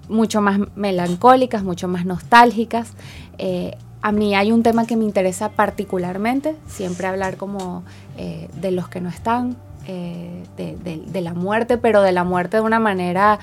mucho 0.08 0.40
más 0.40 0.58
melancólicas, 0.75 1.62
mucho 1.62 1.88
más 1.88 2.04
nostálgicas. 2.04 2.92
Eh, 3.38 3.76
a 4.02 4.12
mí 4.12 4.34
hay 4.34 4.52
un 4.52 4.62
tema 4.62 4.87
que 4.87 4.96
me 4.96 5.04
interesa 5.04 5.50
particularmente, 5.50 6.56
siempre 6.66 7.06
hablar 7.06 7.37
como 7.37 7.84
eh, 8.18 8.49
de 8.61 8.70
los 8.70 8.88
que 8.88 9.00
no 9.00 9.08
están, 9.08 9.56
eh, 9.87 10.42
de, 10.56 11.20
la 11.20 11.34
muerte, 11.34 11.78
pero 11.78 12.02
de 12.02 12.12
la 12.12 12.25
muerte 12.25 12.58
de 12.58 12.62
una 12.62 12.80
manera 12.80 13.38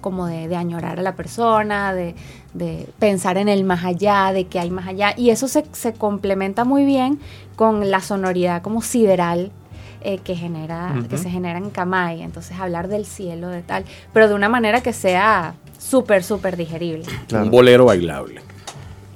como 0.00 0.26
de, 0.26 0.54
añorar 0.54 0.98
a 0.98 1.02
la 1.02 1.14
persona, 1.14 1.94
de, 1.94 2.14
pensar 2.98 3.36
en 3.36 3.48
el 3.48 3.64
más 3.64 3.84
allá, 3.84 4.32
de 4.32 4.46
que 4.46 4.58
hay 4.58 4.70
más 4.70 4.86
allá. 4.86 5.14
Y 5.16 5.30
eso 5.30 5.48
se, 5.48 5.64
se 5.72 5.92
complementa 5.92 6.64
muy 6.64 6.84
bien 6.84 7.20
con 7.56 7.90
la 7.90 8.00
sonoridad 8.00 8.62
como 8.62 8.80
sideral 8.80 9.50
eh, 10.04 10.18
que, 10.18 10.36
genera, 10.36 10.94
que 11.08 11.18
se 11.18 11.30
genera 11.30 11.58
en 11.58 11.70
Kamai. 11.70 12.22
Entonces 12.22 12.58
hablar 12.58 12.88
del 12.88 13.06
cielo, 13.06 13.48
de 13.48 13.62
tal, 13.62 13.84
pero 14.12 14.28
de 14.28 14.34
una 14.34 14.48
manera 14.48 14.82
que 14.82 14.92
sea 14.92 15.54
súper, 15.78 16.22
súper 16.22 16.56
digerible. 16.56 17.06
Un 17.32 17.50
bolero 17.50 17.86
bailable. 17.86 18.40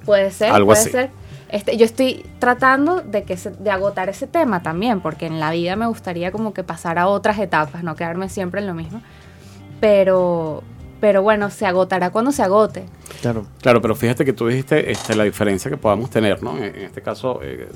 Puede 0.05 0.31
ser, 0.31 0.51
Algo 0.51 0.73
puede 0.73 0.91
ser. 0.91 1.11
Este, 1.51 1.77
yo 1.77 1.85
estoy 1.85 2.25
tratando 2.39 3.01
de 3.01 3.25
que 3.25 3.37
de 3.37 3.71
agotar 3.71 4.09
ese 4.09 4.27
tema 4.27 4.63
también, 4.63 5.01
porque 5.01 5.27
en 5.27 5.41
la 5.41 5.51
vida 5.51 5.77
me 5.77 5.87
gustaría 5.87 6.31
como 6.31 6.53
que 6.53 6.63
pasar 6.63 6.99
a 6.99 7.09
otras 7.09 7.39
etapas, 7.39 7.83
no 7.83 7.97
quedarme 7.97 8.29
siempre 8.29 8.61
en 8.61 8.67
lo 8.67 8.75
mismo. 8.75 9.01
Pero, 9.81 10.63
pero 11.01 11.23
bueno, 11.23 11.51
se 11.51 11.65
agotará 11.67 12.11
cuando 12.11 12.33
se 12.33 12.43
agote. 12.43 12.85
Claro. 13.23 13.47
Claro, 13.63 13.81
pero 13.81 13.95
fíjate 13.95 14.25
que 14.25 14.33
tú 14.33 14.47
dijiste 14.47 14.91
este, 14.91 15.15
la 15.15 15.25
diferencia 15.25 15.71
que 15.71 15.77
podamos 15.77 16.11
tener, 16.11 16.43
¿no? 16.43 16.57
En, 16.59 16.77
este 16.77 17.01
caso, 17.01 17.41
eh, 17.43 17.69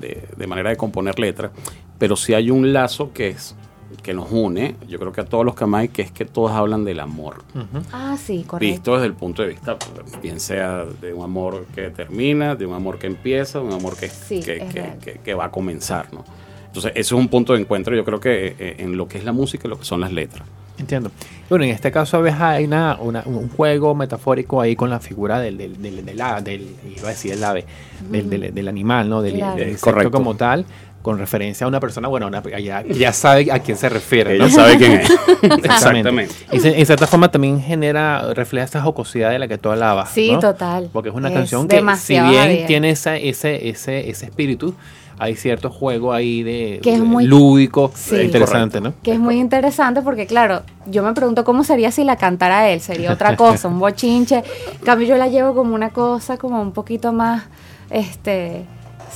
de, 0.00 0.46
manera 0.46 0.70
de 0.70 0.76
componer 0.76 1.18
letras, 1.18 1.52
pero 1.98 2.16
si 2.16 2.34
hay 2.34 2.50
un 2.50 2.72
lazo 2.72 3.12
que 3.12 3.28
es 3.28 3.54
que 4.02 4.12
nos 4.14 4.30
une, 4.30 4.74
yo 4.88 4.98
creo 4.98 5.12
que 5.12 5.20
a 5.20 5.24
todos 5.24 5.44
los 5.44 5.54
Kamai, 5.54 5.88
que 5.88 6.02
es 6.02 6.10
que 6.10 6.24
todos 6.24 6.50
hablan 6.50 6.84
del 6.84 7.00
amor. 7.00 7.44
Ah, 7.92 8.16
sí, 8.18 8.44
correcto. 8.46 8.58
Visto 8.58 8.94
desde 8.94 9.06
el 9.06 9.14
punto 9.14 9.42
de 9.42 9.48
vista, 9.48 9.76
bien 10.20 10.40
sea 10.40 10.84
de 11.00 11.12
un 11.12 11.22
amor 11.22 11.66
que 11.74 11.90
termina, 11.90 12.56
de 12.56 12.66
un 12.66 12.74
amor 12.74 12.98
que 12.98 13.06
empieza, 13.06 13.60
de 13.60 13.64
un 13.64 13.72
amor 13.72 13.96
que, 13.96 14.10
que, 14.28 15.20
que, 15.22 15.34
va 15.34 15.46
a 15.46 15.50
comenzar, 15.50 16.12
¿no? 16.12 16.24
Entonces, 16.66 16.92
eso 16.94 17.16
es 17.16 17.20
un 17.20 17.28
punto 17.28 17.54
de 17.54 17.60
encuentro, 17.60 17.96
yo 17.96 18.04
creo 18.04 18.20
que 18.20 18.54
eh, 18.58 18.76
en 18.78 18.96
lo 18.96 19.08
que 19.08 19.18
es 19.18 19.24
la 19.24 19.32
música 19.32 19.66
y 19.66 19.70
lo 19.70 19.78
que 19.78 19.84
son 19.84 20.00
las 20.00 20.12
letras. 20.12 20.46
Entiendo. 20.78 21.10
Bueno, 21.48 21.64
en 21.64 21.70
este 21.70 21.90
caso 21.90 22.16
a 22.18 22.20
veces 22.20 22.40
hay 22.40 22.64
una, 22.64 22.98
un 23.00 23.48
juego 23.48 23.94
metafórico 23.94 24.60
ahí 24.60 24.76
con 24.76 24.90
la 24.90 25.00
figura 25.00 25.40
del, 25.40 25.56
del, 25.56 25.80
del, 25.80 26.04
del, 26.04 26.16
del 26.44 26.76
iba 26.96 27.06
a 27.06 27.10
decir 27.10 27.32
el 27.32 27.44
ave, 27.44 27.64
del, 28.10 28.54
del, 28.54 28.68
animal, 28.68 29.08
¿no? 29.08 29.22
Del, 29.22 29.38
insecto 29.38 30.10
como 30.10 30.34
tal, 30.34 30.66
con 31.06 31.18
referencia 31.18 31.64
a 31.64 31.68
una 31.68 31.78
persona, 31.78 32.08
bueno, 32.08 32.26
una, 32.26 32.42
ya, 32.58 32.82
ya 32.82 33.12
sabe 33.12 33.52
a 33.52 33.60
quién 33.60 33.78
se 33.78 33.88
refiere. 33.88 34.34
Ella 34.34 34.50
sabe 34.50 34.76
quién 34.76 34.92
es. 34.94 35.10
Exactamente. 35.42 36.34
Y 36.50 36.56
en 36.66 36.84
cierta 36.84 37.06
forma 37.06 37.30
también 37.30 37.62
genera, 37.62 38.34
refleja 38.34 38.64
esa 38.64 38.82
jocosidad 38.82 39.30
de 39.30 39.38
la 39.38 39.46
que 39.46 39.56
tú 39.56 39.70
hablabas. 39.70 40.10
Sí, 40.10 40.36
total. 40.40 40.90
Porque 40.92 41.10
es 41.10 41.14
una 41.14 41.32
canción 41.32 41.68
que, 41.68 41.80
si 41.96 42.18
bien 42.20 42.66
tiene 42.66 42.90
esa, 42.90 43.14
ese, 43.14 43.68
ese, 43.68 44.10
ese 44.10 44.26
espíritu, 44.26 44.74
hay 45.16 45.36
cierto 45.36 45.70
juego 45.70 46.12
ahí 46.12 46.42
de, 46.42 46.80
que 46.82 46.94
es 46.94 47.00
muy, 47.00 47.24
lúdico, 47.24 47.92
interesante, 48.10 48.80
¿no? 48.80 48.92
Que 49.04 49.12
es 49.12 49.20
muy 49.20 49.38
interesante 49.38 50.02
porque, 50.02 50.26
claro, 50.26 50.62
yo 50.86 51.04
me 51.04 51.12
pregunto 51.12 51.44
cómo 51.44 51.62
sería 51.62 51.92
si 51.92 52.02
la 52.02 52.16
cantara 52.16 52.68
él, 52.68 52.80
sería 52.80 53.12
otra 53.12 53.36
cosa, 53.36 53.68
un 53.68 53.78
bochinche. 53.78 54.42
En 54.72 54.84
cambio, 54.84 55.06
yo 55.06 55.16
la 55.16 55.28
llevo 55.28 55.54
como 55.54 55.72
una 55.72 55.90
cosa 55.90 56.36
como 56.36 56.60
un 56.60 56.72
poquito 56.72 57.12
más, 57.12 57.44
este, 57.90 58.64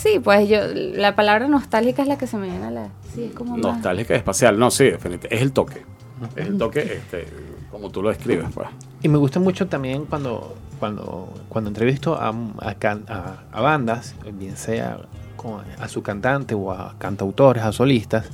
sí, 0.01 0.19
pues 0.19 0.49
yo, 0.49 0.61
la 0.75 1.15
palabra 1.15 1.49
nostálgica 1.49 2.03
es 2.03 2.09
la 2.09 2.19
que 2.19 2.27
se 2.27 2.37
me 2.37 2.49
viene 2.49 2.67
a 2.67 2.71
la, 2.71 2.89
sí, 3.15 3.25
es 3.25 3.33
como 3.33 3.57
Nostálgica, 3.57 4.15
espacial, 4.15 4.59
no, 4.59 4.71
sí, 4.71 4.85
definitivamente, 4.85 5.35
es 5.35 5.43
el 5.43 5.53
toque, 5.53 5.83
es 6.37 6.47
el 6.47 6.59
toque, 6.59 6.81
este, 6.81 7.27
como 7.71 7.91
tú 7.91 8.03
lo 8.03 8.09
describes, 8.09 8.47
pues. 8.55 8.69
Y 9.03 9.09
me 9.09 9.19
gusta 9.19 9.41
mucho 9.41 9.67
también 9.67 10.05
cuando, 10.07 10.55
cuando, 10.79 11.33
cuando 11.49 11.69
entrevisto 11.69 12.15
a, 12.15 12.29
a, 12.29 13.37
a 13.53 13.61
bandas, 13.61 14.15
bien 14.33 14.57
sea 14.57 14.99
a 15.79 15.89
su 15.89 16.03
cantante 16.03 16.55
o 16.55 16.73
a 16.73 16.95
cantautores, 16.99 17.63
a 17.63 17.73
solistas, 17.73 18.27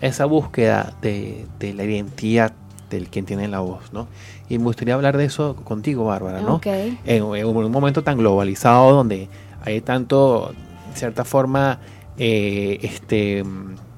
esa 0.00 0.24
búsqueda 0.24 0.94
de, 1.02 1.46
la 1.60 1.84
identidad 1.84 2.52
del 2.90 3.08
quien 3.08 3.26
tiene 3.26 3.48
la 3.48 3.60
voz, 3.60 3.92
¿no? 3.92 4.06
Y 4.48 4.58
me 4.58 4.64
gustaría 4.64 4.94
hablar 4.94 5.16
de 5.16 5.24
eso 5.24 5.56
contigo, 5.56 6.06
Bárbara, 6.06 6.40
¿no? 6.40 6.60
En, 6.64 7.22
un 7.22 7.72
momento 7.72 8.02
tan 8.02 8.18
globalizado 8.18 8.94
donde 8.94 9.28
hay 9.62 9.80
tanto, 9.80 10.52
de 10.52 10.73
cierta 10.94 11.24
forma, 11.24 11.80
eh, 12.16 12.78
este, 12.82 13.44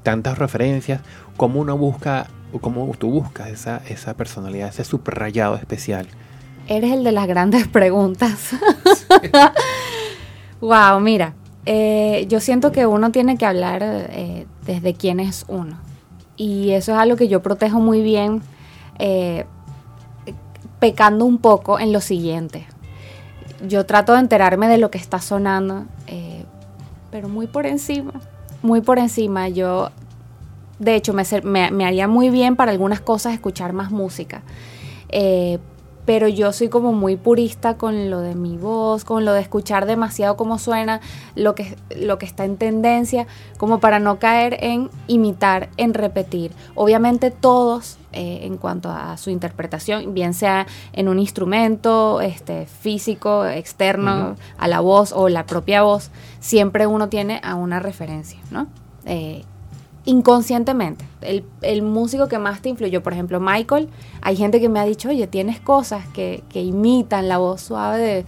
tantas 0.03 0.39
referencias, 0.39 1.01
¿cómo 1.37 1.61
uno 1.61 1.77
busca, 1.77 2.29
o 2.53 2.59
cómo 2.59 2.91
tú 2.99 3.11
buscas 3.11 3.49
esa, 3.49 3.83
esa 3.89 4.15
personalidad, 4.15 4.69
ese 4.69 4.85
subrayado 4.85 5.57
especial? 5.57 6.07
Eres 6.67 6.93
el 6.93 7.05
de 7.05 7.13
las 7.13 7.27
grandes 7.27 7.69
preguntas. 7.73 8.51
wow, 10.61 10.99
mira, 11.01 11.35
eh, 11.67 12.27
yo 12.29 12.41
siento 12.41 12.73
que 12.73 12.87
uno 12.87 13.11
tiene 13.11 13.37
que 13.37 13.47
hablar 13.47 13.83
eh, 13.83 14.47
desde 14.65 14.95
quién 14.95 15.21
es 15.21 15.45
uno. 15.49 15.79
Y 16.37 16.73
eso 16.73 16.93
es 16.93 16.99
algo 16.99 17.17
que 17.17 17.29
yo 17.29 17.43
protejo 17.43 17.81
muy 17.81 18.03
bien, 18.03 18.43
pecando 20.79 21.25
un 21.25 21.39
poco 21.39 21.79
en 21.79 21.93
lo 21.93 22.03
siguiente. 22.03 22.67
Yo 23.67 23.87
trato 23.87 24.13
de 24.13 24.21
enterarme 24.21 24.69
de 24.69 24.77
lo 24.77 24.91
que 24.91 24.99
está 24.99 25.19
sonando, 25.19 25.87
pero 27.17 27.31
muy 27.31 27.47
por 27.47 27.65
encima, 27.65 28.13
muy 28.61 28.83
por 28.83 28.99
encima. 28.99 29.49
Yo, 29.49 29.89
de 30.79 30.97
hecho, 30.97 31.15
me, 31.15 31.71
me, 31.71 31.87
haría 31.87 32.09
muy 32.09 32.29
bien 32.29 32.57
para 32.57 32.73
algunas 32.73 33.01
cosas 33.01 33.33
escuchar 33.33 33.73
más 33.73 33.91
música 33.91 34.43
pero 36.07 36.29
yo 36.29 36.53
soy 36.53 36.69
como 36.69 36.93
muy 36.93 37.17
purista 37.17 37.77
con 37.77 38.09
lo 38.11 38.21
de 38.21 38.35
mi 38.35 38.57
voz, 38.57 39.05
con 39.05 39.25
lo 39.25 39.33
de 39.33 39.41
escuchar 39.41 39.85
demasiado 39.87 40.37
cómo 40.37 40.59
suena, 40.59 41.01
lo 41.35 41.55
que, 41.55 41.77
lo 41.95 42.17
que 42.19 42.25
está 42.25 42.45
en 42.45 42.57
tendencia, 42.57 43.27
como 43.59 43.81
para 43.81 43.99
no 43.99 44.19
caer 44.19 44.57
en 44.61 44.89
imitar, 45.09 45.69
en 45.77 45.93
repetir. 45.95 46.53
Obviamente 46.77 47.33
todos, 47.33 47.99
eh, 48.13 48.41
en 48.43 48.57
cuanto 48.57 48.89
a 48.89 49.17
su 49.17 49.31
interpretación, 49.31 50.15
bien 50.15 50.33
sea 50.33 50.67
en 50.93 51.09
un 51.09 51.19
instrumento 51.19 52.21
este, 52.21 52.67
físico, 52.67 53.45
externo, 53.45 54.37
a 54.57 54.69
la 54.69 54.81
voz 54.81 55.13
o 55.13 55.29
la 55.29 55.45
propia 55.45 55.83
voz, 55.83 56.11
siempre 56.39 56.87
uno 56.87 57.09
tiene 57.09 57.41
a 57.43 57.57
una 57.57 57.81
referencia, 57.81 58.39
¿no? 58.53 58.69
Eh, 59.07 59.45
inconscientemente. 60.07 61.05
El, 61.21 61.83
músico 61.83 62.29
que 62.29 62.39
más 62.39 62.63
te 62.63 62.71
influyó, 62.71 63.03
por 63.03 63.13
ejemplo, 63.13 63.41
Michael, 63.41 63.89
hay 64.23 64.37
gente 64.37 64.61
que 64.61 64.69
me 64.69 64.81
ha 64.81 64.85
dicho, 64.85 65.11
oye, 65.11 65.27
tienes 65.27 65.61
cosas 65.61 66.07
que, 66.09 66.43
imitan 66.55 67.29
la 67.29 67.39
voz 67.39 67.61
suave 67.61 67.99
de, 67.99 68.25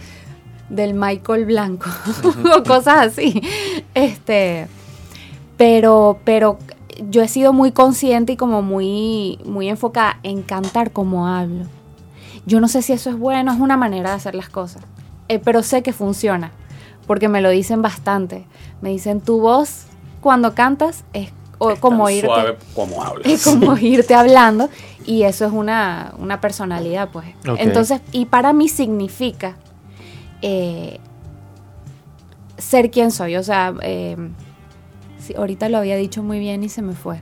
del 0.69 0.95
Michael 0.95 1.47
Blanco, 1.47 1.89
o 2.59 2.63
cosas 2.65 3.07
así. 3.07 3.41
Este, 3.95 4.67
pero, 5.57 6.19
pero 6.25 6.59
yo 7.09 7.23
he 7.23 7.29
sido 7.29 7.53
muy 7.53 7.73
consciente 7.73 8.33
y 8.33 8.37
como 8.37 8.61
muy, 8.61 9.39
muy 9.45 9.69
enfocada 9.69 10.19
en 10.25 10.43
cantar 10.43 10.91
como 10.91 11.29
hablo. 11.29 11.65
Yo 12.45 12.61
no 12.61 12.69
sé 12.69 12.83
si 12.83 12.93
eso 12.93 13.11
es 13.11 13.19
bueno, 13.19 13.53
es 13.53 13.61
una 13.61 13.77
manera 13.77 14.11
de 14.11 14.17
hacer 14.17 14.35
las 14.35 14.49
cosas, 14.49 14.83
eh, 15.29 15.39
pero 15.39 15.63
sé 15.63 15.83
que 15.83 15.93
funciona, 15.93 16.51
porque 17.07 17.29
me 17.29 17.41
lo 17.41 17.51
dicen 17.51 17.83
bastante. 17.83 18.47
Me 18.81 18.91
dicen, 18.91 19.21
tu 19.21 19.41
voz 19.41 19.87
cuando 20.21 20.55
cantas 20.55 21.05
es 21.13 21.31
o 21.59 21.77
como 21.77 22.09
irte. 22.09 22.57
como 22.75 23.05
Es 23.25 23.45
como 23.45 23.77
irte 23.77 24.15
hablando 24.15 24.69
y 25.05 25.23
eso 25.25 25.45
es 25.45 25.53
una, 25.53 26.15
personalidad 26.41 27.11
pues. 27.11 27.27
Entonces 27.59 28.00
y 28.12 28.27
para 28.27 28.53
mí 28.53 28.69
significa 28.69 29.57
eh, 30.43 30.99
ser 32.57 32.91
quien 32.91 33.11
soy. 33.11 33.37
O 33.37 33.43
sea 33.43 33.75
eh, 33.83 34.17
ahorita 35.37 35.69
lo 35.69 35.79
había 35.79 35.97
dicho 35.97 36.23
muy 36.23 36.38
bien 36.38 36.62
y 36.62 36.69
se 36.69 36.83
me 36.83 36.95
fue. 36.95 37.21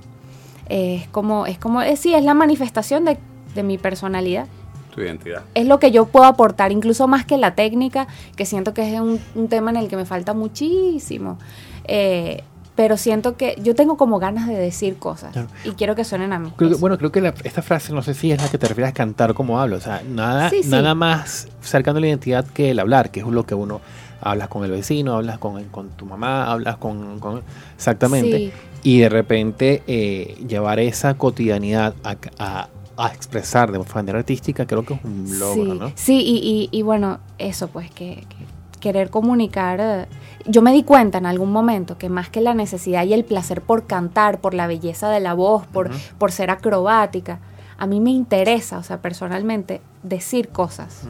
Es 0.69 1.09
como 1.09 1.47
es 1.47 1.59
como 1.59 1.81
sí 1.97 2.15
es 2.15 2.25
la 2.25 2.35
manifestación 2.35 3.05
de, 3.05 3.19
mi 3.63 3.79
personalidad. 3.79 4.47
Tu 4.95 5.01
identidad. 5.01 5.43
Es 5.55 5.67
lo 5.67 5.79
que 5.79 5.91
yo 5.91 6.07
puedo 6.07 6.27
aportar 6.27 6.73
incluso 6.73 7.09
más 7.09 7.25
que 7.25 7.39
la 7.39 7.55
técnica 7.55 8.07
que 8.37 8.45
siento 8.45 8.75
que 8.75 8.95
es 8.95 9.01
un, 9.01 9.19
un 9.35 9.49
tema 9.49 9.71
en 9.71 9.79
el 9.79 9.89
que 9.89 9.97
me 9.97 10.05
falta 10.05 10.35
muchísimo. 10.35 11.39
Eh, 11.85 12.43
pero 12.77 12.97
siento 12.97 13.37
que 13.37 13.59
yo 13.63 13.75
tengo 13.75 13.97
como 13.97 14.19
ganas 14.19 14.47
de 14.47 14.55
decir 14.55 14.97
cosas 14.97 15.33
Claro. 15.33 15.49
y 15.65 15.71
quiero 15.73 15.95
que 15.97 16.05
suenen 16.05 16.33
a 16.33 16.39
mí. 16.39 16.53
Creo 16.57 16.71
que- 16.71 16.77
bueno, 16.77 16.99
creo 16.99 17.11
que 17.11 17.21
la- 17.21 17.35
esta 17.43 17.63
frase, 17.63 17.93
no 17.93 18.03
sé 18.03 18.15
si 18.15 18.31
es 18.31 18.41
la 18.43 18.49
que 18.51 18.59
te 18.59 18.69
refieres 18.69 18.91
a 18.91 18.95
cantar 18.95 19.35
como 19.35 19.59
hablo. 19.61 19.77
O 19.77 19.81
sea, 19.81 20.03
nada, 20.09 20.51
Sí, 20.51 20.63
sí. 20.63 20.69
nada 20.69 20.95
más 20.95 21.49
cercano 21.63 21.99
a 21.99 22.01
la 22.03 22.09
identidad 22.09 22.45
que 22.47 22.71
el 22.71 22.79
hablar, 22.79 23.11
que 23.11 23.21
es 23.21 23.27
lo 23.27 23.45
que 23.47 23.55
uno 23.55 23.81
hablas 24.21 24.49
con 24.49 24.65
el 24.65 24.71
vecino, 24.71 25.15
hablas 25.15 25.39
con, 25.39 25.63
con 25.65 25.89
tu 25.91 26.07
mamá, 26.07 26.51
hablas 26.53 26.77
con. 26.77 27.19
con- 27.19 27.43
exactamente. 27.77 28.37
Sí. 28.39 28.53
Y 28.83 28.99
de 29.01 29.09
repente 29.09 29.83
eh, 29.87 30.37
llevar 30.47 30.79
esa 30.79 31.15
cotidianidad 31.15 31.95
a, 32.05 32.17
a- 32.39 32.69
a 32.99 33.09
expresar 33.09 33.73
de 33.73 33.79
manera 33.95 34.19
artística, 34.21 34.67
creo 34.67 34.85
que 34.85 34.95
es 34.95 35.01
un 35.05 35.39
logro, 35.39 35.73
sí, 35.73 35.79
¿no? 35.79 35.93
sí, 35.97 36.21
y, 36.23 36.69
y- 36.73 36.79
y 36.79 36.83
bueno, 36.83 37.19
eso 37.39 37.69
pues 37.69 37.91
que, 37.91 38.25
que 38.29 38.37
querer 38.81 39.11
comunicar. 39.11 39.79
eh, 39.81 40.07
Yo 40.47 40.63
me 40.63 40.73
di 40.73 40.83
cuenta 40.83 41.19
en 41.19 41.27
algún 41.27 41.53
momento 41.53 41.99
que 41.99 42.09
más 42.09 42.29
que 42.29 42.41
la 42.41 42.55
necesidad 42.55 43.05
y 43.05 43.13
el 43.15 43.25
placer 43.25 43.63
por 43.63 43.87
cantar, 43.87 44.39
por 44.41 44.55
la 44.55 44.67
belleza 44.67 45.09
de 45.11 45.21
la 45.21 45.35
voz, 45.35 45.67
por, 45.67 45.91
por 46.19 46.31
ser 46.33 46.51
acrobática, 46.51 47.39
a 47.79 47.87
mí 47.87 48.01
me 48.01 48.11
interesa, 48.11 48.79
o 48.79 48.83
sea, 48.83 48.99
personalmente, 49.03 49.81
decir 50.03 50.49
cosas. 50.49 51.03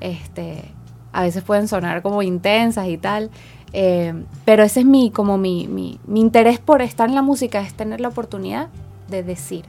Este 0.00 0.64
a 1.12 1.22
veces 1.22 1.42
pueden 1.42 1.68
sonar 1.68 2.00
como 2.00 2.22
intensas 2.22 2.88
y 2.88 2.96
tal 2.96 3.30
eh, 3.74 4.14
pero 4.46 4.62
ese 4.62 4.80
es 4.80 4.86
mi 4.86 5.10
como 5.10 5.36
mi, 5.36 5.68
mi, 5.68 6.00
mi 6.06 6.20
interés 6.20 6.58
por 6.58 6.80
estar 6.80 7.06
en 7.08 7.14
la 7.14 7.20
música 7.20 7.60
es 7.60 7.74
tener 7.74 8.00
la 8.00 8.08
oportunidad 8.08 8.68
de 9.10 9.22
decir 9.22 9.66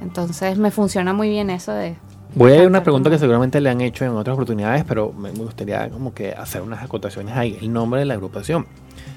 entonces 0.00 0.58
me 0.58 0.70
funciona 0.70 1.12
muy 1.12 1.28
bien 1.28 1.50
eso 1.50 1.72
de 1.72 1.96
Voy 2.34 2.52
a 2.52 2.56
ir 2.56 2.62
a 2.64 2.66
una 2.68 2.82
pregunta 2.82 3.10
que 3.10 3.18
seguramente 3.18 3.60
le 3.60 3.70
han 3.70 3.80
hecho 3.80 4.04
en 4.04 4.12
otras 4.12 4.34
oportunidades, 4.34 4.84
pero 4.86 5.12
me 5.12 5.30
gustaría 5.30 5.88
como 5.90 6.14
que 6.14 6.32
hacer 6.32 6.62
unas 6.62 6.82
acotaciones 6.82 7.36
ahí. 7.36 7.58
El 7.60 7.72
nombre 7.72 8.00
de 8.00 8.06
la 8.06 8.14
agrupación. 8.14 8.66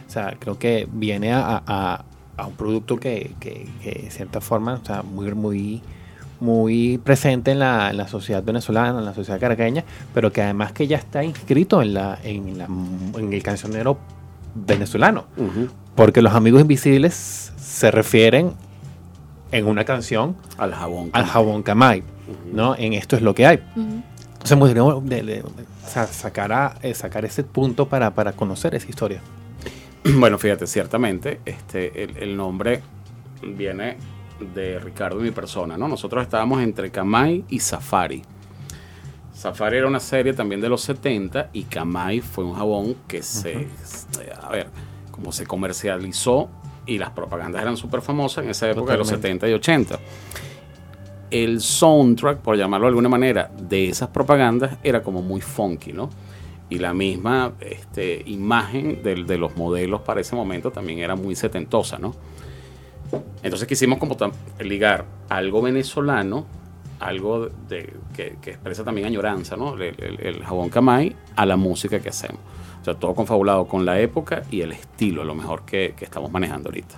O 0.08 0.10
sea, 0.10 0.36
creo 0.40 0.58
que 0.58 0.88
viene 0.92 1.32
a, 1.34 1.62
a- 1.66 2.06
a 2.36 2.48
un 2.48 2.54
producto 2.56 2.98
que, 2.98 3.36
que, 3.40 3.68
que 3.84 4.02
de 4.06 4.10
cierta 4.12 4.42
forma 4.42 4.76
está 4.76 5.04
muy, 5.04 5.32
muy, 5.34 5.82
muy 6.40 6.98
presente 6.98 7.52
en 7.52 7.60
la, 7.60 7.92
en 7.92 7.98
la 7.98 8.08
sociedad 8.08 8.44
venezolana, 8.44 8.98
en 9.00 9.06
la 9.06 9.14
sociedad 9.14 9.40
caraqueña, 9.40 9.84
pero 10.16 10.32
que 10.32 10.42
además 10.42 10.72
que 10.72 10.88
ya 10.88 10.98
está 10.98 11.24
inscrito 11.24 11.82
en, 11.84 11.94
la, 11.94 12.18
en, 12.24 12.58
la, 12.58 12.66
en 12.66 13.32
el 13.34 13.44
cancionero 13.44 13.98
venezolano. 14.56 15.26
Ujú. 15.38 15.68
Porque 15.96 16.24
los 16.24 16.34
amigos 16.34 16.62
invisibles 16.62 17.14
se 17.56 17.92
refieren 17.92 18.54
en 19.54 19.68
una 19.68 19.86
canción 19.86 20.36
Al 20.58 20.74
jabón. 20.74 21.10
al 21.14 21.26
jabón 21.26 21.64
Camay, 21.64 22.04
¿no? 22.52 22.76
En 22.76 22.94
esto 22.94 23.16
es 23.16 23.22
lo 23.22 23.34
que 23.36 23.46
hay. 23.48 23.60
De- 25.04 25.22
de- 25.24 25.44
sa- 25.88 26.08
sacar, 26.08 26.52
a- 26.52 26.76
eh, 26.82 26.94
sacar 26.94 27.24
ese 27.26 27.44
punto 27.44 27.88
para, 27.88 28.14
para 28.14 28.34
conocer 28.34 28.76
esa 28.76 28.90
historia. 28.90 29.22
Bueno, 30.06 30.38
fíjate, 30.38 30.68
ciertamente, 30.68 31.40
este, 31.46 32.04
el, 32.04 32.18
el 32.18 32.36
nombre 32.36 32.82
viene 33.42 33.96
de 34.54 34.78
Ricardo 34.80 35.22
y 35.22 35.24
mi 35.24 35.32
persona, 35.32 35.78
¿no? 35.78 35.88
Nosotros 35.88 36.22
estábamos 36.24 36.62
entre 36.62 36.92
Kamai 36.92 37.46
y 37.48 37.60
Safari. 37.62 38.22
Safari 39.34 39.78
era 39.78 39.88
una 39.88 40.00
serie 40.02 40.34
también 40.34 40.60
de 40.62 40.68
los 40.70 40.82
70 40.82 41.50
y 41.54 41.64
Kamai 41.64 42.20
fue 42.20 42.44
un 42.44 42.54
jabón 42.54 42.96
que 43.08 43.24
se, 43.24 43.68
se- 43.84 44.32
a 44.34 44.50
ver, 44.50 44.68
como 45.12 45.32
se 45.32 45.46
comercializó 45.46 46.50
y 46.86 46.98
las 46.98 47.12
propagandas 47.12 47.62
eran 47.62 47.78
súper 47.78 48.02
famosas 48.02 48.44
en 48.44 48.52
esa 48.52 48.70
época 48.70 48.94
de 48.94 48.98
los 49.00 49.08
Totalmente. 49.08 49.48
70 49.48 49.50
y 49.50 49.54
80. 49.54 50.00
El 51.32 51.62
soundtrack, 51.62 52.40
por 52.40 52.56
llamarlo 52.58 52.86
de 52.86 52.90
alguna 52.90 53.10
manera, 53.10 53.50
de 53.58 53.90
esas 53.90 54.10
propagandas 54.10 54.78
era 54.84 55.02
como 55.02 55.22
muy 55.22 55.42
funky, 55.42 55.92
¿no? 55.94 56.10
Y 56.70 56.78
la 56.80 56.94
misma 56.94 57.54
este, 57.60 58.22
imagen 58.28 59.02
del- 59.04 59.26
de, 59.26 59.38
los 59.38 59.56
modelos 59.58 60.02
para 60.02 60.22
ese 60.22 60.36
momento 60.36 60.72
también 60.72 61.00
era 61.00 61.16
muy 61.16 61.36
setentosa, 61.36 61.98
¿no? 62.00 62.16
Entonces 63.44 63.68
quisimos 63.68 64.00
como 64.00 64.16
ligar 64.60 65.06
algo 65.30 65.62
venezolano, 65.62 66.46
algo 67.00 67.50
de, 67.68 67.94
que, 68.16 68.38
que 68.42 68.52
expresa 68.52 68.84
también 68.84 69.08
añoranza, 69.08 69.56
¿no? 69.56 69.74
El, 69.76 69.82
el- 69.98 70.20
el 70.22 70.44
jabón 70.44 70.70
Camay 70.70 71.16
a 71.36 71.46
la 71.46 71.58
música 71.58 72.00
que 72.00 72.10
hacemos. 72.10 72.40
O 72.84 72.86
sea, 72.86 72.96
todo 72.96 73.16
confabulado 73.16 73.66
con 73.66 73.86
la 73.86 73.98
época 74.00 74.44
y 74.52 74.60
el 74.62 74.74
estilo, 74.74 75.22
a 75.22 75.26
lo 75.26 75.34
mejor 75.36 75.64
que, 75.64 75.94
que 75.98 76.04
estamos 76.04 76.30
manejando 76.32 76.68
ahorita. 76.70 76.96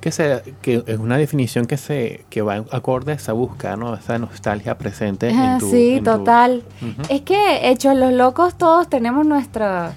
Que, 0.00 0.10
se, 0.12 0.42
que 0.60 0.82
es 0.86 0.98
una 0.98 1.16
definición 1.16 1.64
que 1.64 1.76
se 1.78 2.24
que 2.28 2.42
va 2.42 2.56
acorde 2.72 3.12
a 3.12 3.14
esa 3.14 3.32
búsqueda, 3.32 3.76
¿no? 3.76 3.94
Esa 3.94 4.18
nostalgia 4.18 4.76
presente 4.76 5.30
Ah, 5.34 5.52
en 5.54 5.58
tu... 5.60 5.70
sí 5.70 5.92
en 5.94 6.04
tu- 6.04 6.10
total 6.10 6.62
es 7.08 7.22
que 7.22 7.70
hechos 7.70 7.96
los 7.96 8.12
locos 8.12 8.58
todos 8.58 8.90
tenemos 8.90 9.24
nuestro 9.24 9.92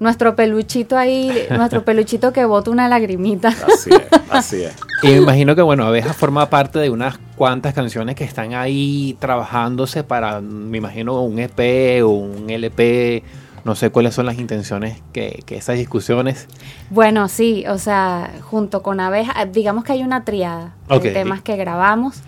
nuestro 0.00 0.34
peluchito 0.34 0.96
ahí 0.98 1.30
nuestro 1.50 1.84
peluchito 1.84 2.32
que 2.32 2.44
bota 2.44 2.72
una 2.72 2.88
lagrimita 2.88 3.48
Así 3.50 3.90
es, 3.90 4.02
así 4.30 4.62
es. 4.64 4.74
Y 5.04 5.08
me 5.08 5.16
imagino 5.18 5.54
que, 5.54 5.62
bueno, 5.62 5.84
Abeja 5.84 6.12
forma 6.12 6.48
parte 6.50 6.78
de 6.80 6.90
unas 6.90 7.18
cuantas 7.36 7.72
canciones 7.74 8.16
que 8.16 8.24
están 8.24 8.54
ahí 8.54 9.16
trabajándose 9.20 10.02
para, 10.02 10.40
me 10.40 10.78
imagino, 10.78 11.20
un 11.22 11.38
EP 11.38 12.02
o 12.04 12.08
un 12.08 12.50
LP. 12.50 13.22
No 13.64 13.74
sé 13.74 13.90
cuáles 13.90 14.14
son 14.14 14.26
las 14.26 14.38
intenciones 14.38 15.00
que, 15.12 15.42
que 15.46 15.56
esas 15.56 15.76
discusiones. 15.76 16.48
Bueno, 16.90 17.28
sí, 17.28 17.64
o 17.68 17.78
sea, 17.78 18.32
junto 18.42 18.82
con 18.82 18.98
abeja, 19.00 19.40
eh, 19.40 19.48
digamos 19.52 19.84
que 19.84 19.92
hay 19.92 20.02
una 20.02 20.24
triada 20.24 20.74
de 20.88 21.10
temas 21.12 21.42
que 21.42 21.56
grabamos, 21.56 22.22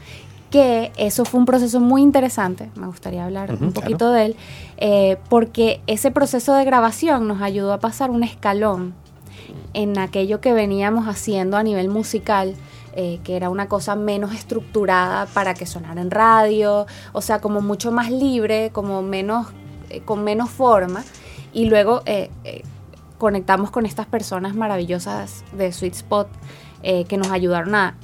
que 0.51 0.92
eso 0.97 1.25
fue 1.25 1.40
un 1.40 1.47
proceso 1.47 1.81
muy 1.81 2.01
interesante, 2.01 2.70
me 2.77 2.87
gustaría 2.87 3.25
hablar 3.25 3.53
un 3.61 3.73
poquito 3.73 4.12
de 4.12 4.27
él, 4.27 4.37
eh, 4.77 5.16
porque 5.29 5.81
ese 5.88 6.12
proceso 6.12 6.55
de 6.55 6.64
grabación 6.64 7.27
nos 7.27 7.42
ayudó 7.42 7.73
a 7.73 7.81
pasar 7.81 8.12
un 8.12 8.23
escalón 8.23 8.94
en 9.73 9.99
aquello 9.99 10.40
que 10.40 10.53
veníamos 10.53 11.09
haciendo 11.09 11.57
a 11.57 11.64
nivel 11.64 11.88
musical, 11.88 12.55
eh, 12.94 13.18
que 13.25 13.35
era 13.35 13.51
una 13.51 13.66
cosa 13.66 13.97
menos 13.97 14.33
estructurada 14.33 15.27
para 15.27 15.55
que 15.55 15.66
sonara 15.66 16.01
en 16.01 16.12
radio, 16.12 16.87
o 17.12 17.20
sea, 17.20 17.40
como 17.40 17.61
mucho 17.61 17.90
más 17.90 18.12
libre, 18.12 18.70
como 18.73 19.03
menos, 19.03 19.49
eh, 19.90 20.03
con 20.05 20.23
menos 20.23 20.51
forma, 20.51 21.03
y 21.55 21.67
luego 21.67 22.03
eh, 22.05 22.31
eh, 22.43 22.62
conectamos 23.17 23.71
con 23.71 23.87
estas 23.87 24.07
personas 24.07 24.55
maravillosas 24.55 25.45
de 25.57 25.73
Sweet 25.73 25.95
Spot 25.95 26.29
eh, 26.83 27.05
que 27.05 27.17
nos 27.17 27.31
ayudaron 27.31 27.75
a, 27.77 27.97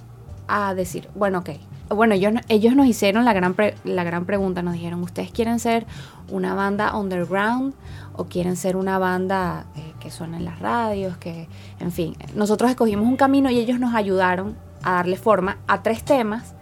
a 0.48 0.74
decir, 0.74 1.08
bueno, 1.14 1.40
ok, 1.40 1.50
bueno, 1.90 2.14
ellos, 2.14 2.32
ellos 2.48 2.76
nos 2.76 2.86
hicieron 2.86 3.24
la 3.24 3.32
gran, 3.32 3.56
la 3.84 4.04
gran 4.04 4.24
pregunta, 4.24 4.62
nos 4.62 4.74
dijeron, 4.74 5.02
¿ustedes 5.02 5.32
quieren 5.32 5.58
ser 5.58 5.84
una 6.30 6.54
banda 6.54 6.96
underground 6.96 7.74
o 8.14 8.26
quieren 8.26 8.54
ser 8.54 8.76
una 8.76 8.98
banda 8.98 9.66
que 9.98 10.12
suena 10.12 10.36
en 10.36 10.44
las 10.44 10.60
radios? 10.60 11.16
Que, 11.16 11.48
en 11.80 11.90
fin, 11.90 12.16
nosotros 12.36 12.70
escogimos 12.70 13.08
un 13.08 13.16
camino 13.16 13.50
y 13.50 13.58
ellos 13.58 13.80
nos 13.80 13.96
ayudaron 13.96 14.56
a 14.84 14.92
darle 14.92 15.16
forma 15.16 15.58
a 15.66 15.82
tres 15.82 16.04
temas. 16.04 16.54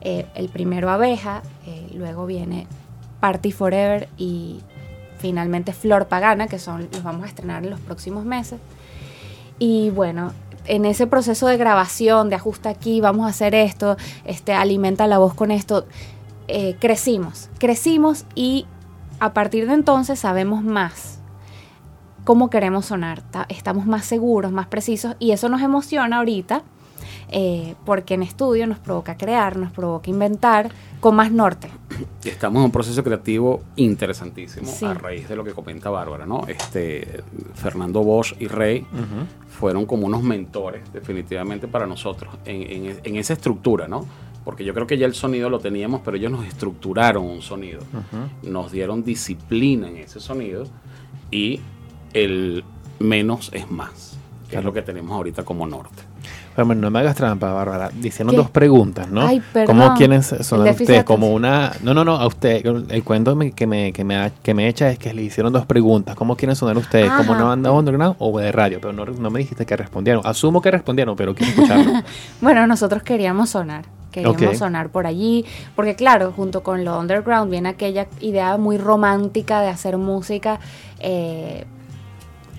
El 0.00 0.48
primero 0.48 0.90
Abeja, 0.90 1.42
luego 1.94 2.26
viene 2.26 2.66
Party 3.20 3.52
Forever 3.52 4.08
y 4.18 4.60
finalmente 5.24 5.72
Flor 5.72 6.06
Pagana, 6.06 6.48
que 6.48 6.58
son 6.58 6.86
los 6.92 7.02
vamos 7.02 7.24
a 7.24 7.28
estrenar 7.28 7.64
en 7.64 7.70
los 7.70 7.80
próximos 7.80 8.26
meses. 8.26 8.60
Y 9.58 9.88
bueno, 9.88 10.32
en 10.66 10.84
ese 10.84 11.06
proceso 11.06 11.46
de 11.46 11.56
grabación, 11.56 12.28
de 12.28 12.34
ajuste 12.36 12.68
aquí, 12.68 13.00
vamos 13.00 13.24
a 13.24 13.30
hacer 13.30 13.54
esto, 13.54 13.96
este, 14.26 14.52
alimenta 14.52 15.06
la 15.06 15.16
voz 15.16 15.32
con 15.32 15.50
esto, 15.50 15.86
eh, 16.46 16.76
crecimos, 16.78 17.48
crecimos 17.58 18.26
y 18.34 18.66
a 19.18 19.32
partir 19.32 19.66
de 19.66 19.72
entonces 19.72 20.18
sabemos 20.18 20.62
más 20.62 21.20
cómo 22.24 22.50
queremos 22.50 22.84
sonar, 22.84 23.22
ta- 23.22 23.46
estamos 23.48 23.86
más 23.86 24.04
seguros, 24.04 24.52
más 24.52 24.66
precisos 24.66 25.16
y 25.18 25.30
eso 25.30 25.48
nos 25.48 25.62
emociona 25.62 26.18
ahorita 26.18 26.60
eh, 27.30 27.76
porque 27.86 28.12
en 28.14 28.22
estudio 28.22 28.66
nos 28.66 28.78
provoca 28.78 29.16
crear, 29.16 29.56
nos 29.56 29.72
provoca 29.72 30.10
inventar 30.10 30.70
con 31.00 31.14
más 31.16 31.30
norte. 31.32 31.68
Estamos 32.24 32.60
en 32.60 32.64
un 32.66 32.70
proceso 32.72 33.02
creativo 33.04 33.62
interesantísimo 33.76 34.66
Sí. 34.66 34.84
a 34.84 34.94
raíz 34.94 35.28
de 35.28 35.36
lo 35.36 35.44
que 35.44 35.52
comenta 35.52 35.90
Bárbara, 35.90 36.26
¿no? 36.26 36.46
Este, 36.48 37.22
Fernando 37.54 38.02
Bosch 38.02 38.34
y 38.40 38.48
Rey 38.48 38.86
fueron 39.48 39.86
como 39.86 40.06
unos 40.06 40.22
mentores 40.22 40.82
definitivamente 40.92 41.68
para 41.68 41.86
nosotros 41.86 42.34
en, 42.44 42.62
en- 42.86 43.00
en 43.02 43.16
esa 43.16 43.32
estructura, 43.34 43.86
¿no? 43.88 44.04
Porque 44.44 44.64
yo 44.64 44.74
creo 44.74 44.86
que 44.86 44.98
ya 44.98 45.06
el 45.06 45.14
sonido 45.14 45.48
lo 45.48 45.58
teníamos, 45.58 46.02
pero 46.04 46.16
ellos 46.18 46.30
nos 46.30 46.44
estructuraron 46.46 47.24
un 47.24 47.40
sonido, 47.40 47.80
nos 48.42 48.72
dieron 48.72 49.02
disciplina 49.04 49.88
en 49.88 49.96
ese 49.98 50.20
sonido 50.20 50.64
y 51.30 51.60
el 52.12 52.62
menos 52.98 53.50
es 53.54 53.70
más, 53.70 54.18
que 54.50 54.56
es 54.58 54.64
lo 54.64 54.72
que 54.72 54.82
tenemos 54.82 55.12
ahorita 55.12 55.44
como 55.44 55.66
norte. 55.66 56.02
No 56.56 56.90
me 56.90 56.98
hagas 57.00 57.16
trampa, 57.16 57.52
Bárbara. 57.52 57.90
Hicieron 58.02 58.30
¿Qué? 58.30 58.36
dos 58.36 58.50
preguntas, 58.50 59.08
¿no? 59.10 59.26
Ay, 59.26 59.42
perdón. 59.52 59.76
¿Cómo 59.76 59.94
quieren 59.94 60.22
sonar 60.22 60.68
El 60.68 60.72
déficit 60.72 60.82
ustedes? 60.82 61.00
de 61.00 61.04
Como 61.04 61.32
una... 61.32 61.72
No, 61.82 61.94
no, 61.94 62.04
no, 62.04 62.16
a 62.16 62.26
usted. 62.26 62.64
El 62.88 63.02
cuento 63.02 63.36
que, 63.54 63.66
me, 63.66 63.92
que, 63.92 64.04
me, 64.04 64.32
que 64.42 64.54
me 64.54 64.68
echa 64.68 64.88
es 64.90 64.98
que 64.98 65.12
le 65.12 65.22
hicieron 65.22 65.52
dos 65.52 65.66
preguntas. 65.66 66.14
¿Cómo 66.14 66.36
quieren 66.36 66.54
sonar 66.54 66.76
ustedes? 66.76 67.10
¿Como 67.10 67.32
una 67.32 67.44
banda 67.44 67.72
underground 67.72 68.16
o 68.18 68.38
de 68.38 68.52
radio? 68.52 68.78
Pero 68.80 68.92
no, 68.92 69.04
no 69.04 69.30
me 69.30 69.40
dijiste 69.40 69.66
que 69.66 69.76
respondieron. 69.76 70.22
Asumo 70.24 70.62
que 70.62 70.70
respondieron, 70.70 71.16
pero 71.16 71.34
quiero 71.34 71.52
escucharlo. 71.52 71.92
Bueno, 72.40 72.66
nosotros 72.66 73.02
queríamos 73.02 73.50
sonar, 73.50 73.84
queríamos 74.12 74.58
sonar 74.58 74.90
por 74.90 75.06
allí, 75.06 75.44
porque 75.74 75.94
claro, 75.94 76.32
junto 76.34 76.62
con 76.62 76.84
lo 76.84 76.98
underground 76.98 77.50
viene 77.50 77.70
aquella 77.70 78.06
idea 78.20 78.56
muy 78.58 78.76
romántica 78.78 79.60
de 79.60 79.68
hacer 79.68 79.96
música 79.96 80.60
eh, 81.00 81.64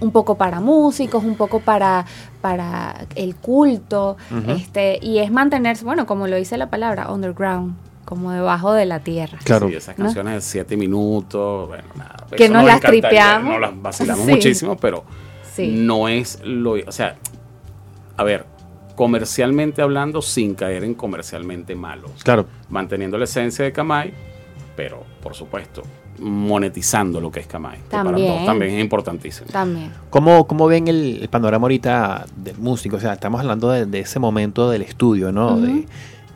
un 0.02 0.12
poco 0.12 0.36
para 0.36 0.60
músicos, 0.60 1.24
un 1.24 1.36
poco 1.36 1.60
para, 1.62 2.06
para 2.42 3.06
el 3.16 3.36
culto, 3.36 4.18
este, 4.48 5.00
y 5.02 5.20
es 5.20 5.32
mantenerse, 5.32 5.86
bueno, 5.86 6.06
como 6.06 6.28
lo 6.28 6.36
dice 6.36 6.58
la 6.58 6.70
palabra, 6.70 7.12
underground, 7.12 7.76
como 8.04 8.32
debajo 8.32 8.74
de 8.74 8.86
la 8.86 9.00
tierra. 9.00 9.40
Claro. 9.44 9.68
Sí, 9.70 9.76
esas 9.76 9.98
¿no? 9.98 10.06
canciones 10.06 10.34
de 10.36 10.42
7 10.42 10.78
minutos, 10.78 11.68
bueno, 11.68 11.86
nada. 11.96 12.28
Que 12.36 12.46
eso 12.46 12.54
nos 12.54 12.66
las 12.66 12.80
tripeamos. 12.82 13.52
Nos 13.54 13.62
las 13.62 13.82
vacilamos 13.82 14.26
Sí. 14.26 14.32
muchísimo, 14.32 14.78
pero 14.78 15.04
Sí. 15.54 15.74
no 15.76 16.08
es 16.08 16.40
lo. 16.44 16.74
O 16.74 16.92
sea, 16.92 17.16
a 18.18 18.24
ver, 18.24 18.46
comercialmente 18.96 19.82
hablando, 19.82 20.22
sin 20.22 20.54
caer 20.56 20.84
en 20.84 20.94
comercialmente 20.94 21.74
malos. 21.76 22.12
Claro. 22.24 22.46
Manteniendo 22.70 23.18
la 23.18 23.24
esencia 23.24 23.66
de 23.66 23.72
Kamai, 23.72 24.14
pero 24.76 25.04
por 25.24 25.34
supuesto, 25.34 25.82
monetizando 26.20 27.20
lo 27.22 27.32
que 27.32 27.40
es 27.42 27.48
Kamai. 27.48 27.78
que 27.78 27.90
para 27.92 28.04
También. 28.06 28.46
también 28.46 28.74
es 28.76 28.82
importantísimo. 28.82 29.48
También. 29.52 29.92
¿Cómo, 30.10 30.48
cómo 30.48 30.68
ven 30.68 30.88
el, 30.88 31.20
el 31.22 31.30
panorama 31.30 31.66
ahorita 31.66 32.26
del 32.36 32.58
músico? 32.58 32.98
O 32.98 33.00
sea, 33.00 33.14
estamos 33.14 33.42
hablando 33.42 33.70
de, 33.72 33.86
de 33.86 34.00
ese 34.00 34.20
momento 34.20 34.70
del 34.70 34.82
estudio, 34.82 35.32
¿no? 35.32 35.54
Ujú. 35.56 35.66
de, 35.66 35.86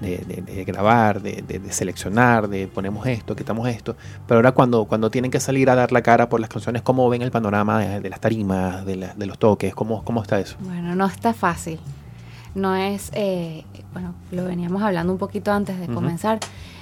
de- 0.02 0.18
de- 0.26 0.42
de 0.42 0.64
grabar, 0.64 1.22
de, 1.22 1.44
de- 1.46 1.60
de 1.60 1.72
seleccionar, 1.74 2.48
de 2.48 2.68
ponemos 2.68 3.06
esto, 3.06 3.36
quitamos 3.36 3.68
esto. 3.68 3.98
Pero 4.28 4.38
ahora 4.38 4.54
cuando, 4.54 4.86
cuando 4.86 5.10
tienen 5.12 5.30
que 5.30 5.42
salir 5.42 5.70
a 5.70 5.76
dar 5.76 5.92
la 5.92 6.02
cara 6.02 6.30
por 6.30 6.40
las 6.40 6.50
canciones, 6.50 6.82
¿cómo 6.84 7.10
ven 7.10 7.22
el 7.22 7.32
panorama 7.32 7.80
de, 7.80 8.00
de 8.00 8.10
las 8.10 8.20
tarimas, 8.22 8.86
de, 8.86 8.96
la- 8.96 9.14
de 9.14 9.26
los 9.26 9.38
toques? 9.38 9.76
¿Cómo, 9.76 10.04
¿Cómo 10.06 10.22
está 10.22 10.40
eso? 10.40 10.56
Bueno, 10.62 10.96
no 10.96 11.06
está 11.06 11.34
fácil. 11.34 11.80
No 12.56 12.76
es, 12.76 13.12
eh, 13.14 13.64
bueno, 13.94 14.16
lo 14.32 14.46
veníamos 14.46 14.82
hablando 14.82 15.12
un 15.14 15.20
poquito 15.20 15.52
antes 15.52 15.78
de 15.78 15.84
Ujú. 15.86 15.94
comenzar. 15.96 16.40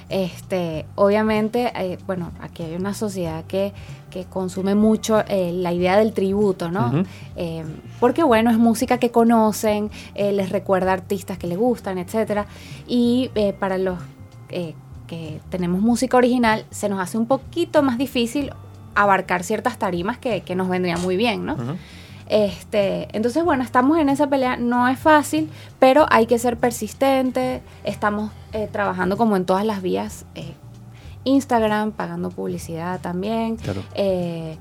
Este, 0.08 0.86
obviamente, 0.94 1.72
eh, 1.74 1.98
bueno, 2.06 2.32
aquí 2.40 2.62
hay 2.62 2.74
una 2.74 2.94
sociedad 2.94 3.44
que, 3.44 3.72
que 4.10 4.24
consume 4.24 4.74
mucho 4.74 5.22
eh, 5.28 5.52
la 5.52 5.72
idea 5.72 5.98
del 5.98 6.12
tributo, 6.12 6.70
¿no? 6.70 7.04
Eh, 7.36 7.64
porque 8.00 8.22
bueno, 8.22 8.50
es 8.50 8.58
música 8.58 8.98
que 8.98 9.10
conocen, 9.10 9.90
les 10.14 10.50
recuerda 10.50 10.92
artistas 10.92 11.36
que 11.38 11.46
les 11.46 11.58
gustan, 11.58 11.98
etcétera. 11.98 12.46
Y 12.86 13.30
para 13.58 13.76
los 13.76 13.98
eh, 14.50 14.74
que 15.06 15.40
tenemos 15.48 15.80
música 15.80 16.18
original, 16.18 16.66
se 16.70 16.90
nos 16.90 17.00
hace 17.00 17.16
un 17.16 17.24
poquito 17.24 17.82
más 17.82 17.96
difícil 17.96 18.52
abarcar 18.94 19.42
ciertas 19.42 19.78
tarimas 19.78 20.18
que, 20.18 20.42
que 20.42 20.54
nos 20.54 20.68
vendrían 20.68 21.00
muy 21.00 21.16
bien, 21.16 21.46
¿no? 21.46 21.56
Este, 22.28 23.08
entonces, 23.16 23.42
bueno, 23.42 23.64
estamos 23.64 23.98
en 23.98 24.08
esa 24.08 24.28
pelea, 24.28 24.56
no 24.56 24.86
es 24.88 24.98
fácil, 24.98 25.50
pero 25.78 26.06
hay 26.10 26.26
que 26.26 26.38
ser 26.38 26.56
persistente. 26.58 27.62
Estamos 27.84 28.30
eh, 28.52 28.68
trabajando 28.70 29.16
como 29.16 29.36
en 29.36 29.44
todas 29.44 29.64
las 29.64 29.82
vías, 29.82 30.26
eh, 30.34 30.54
Instagram, 31.24 31.92
pagando 31.92 32.30
publicidad 32.30 33.00
también. 33.00 33.56
Claro. 33.56 33.82
Eh, 33.94 34.56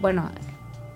bueno, 0.00 0.30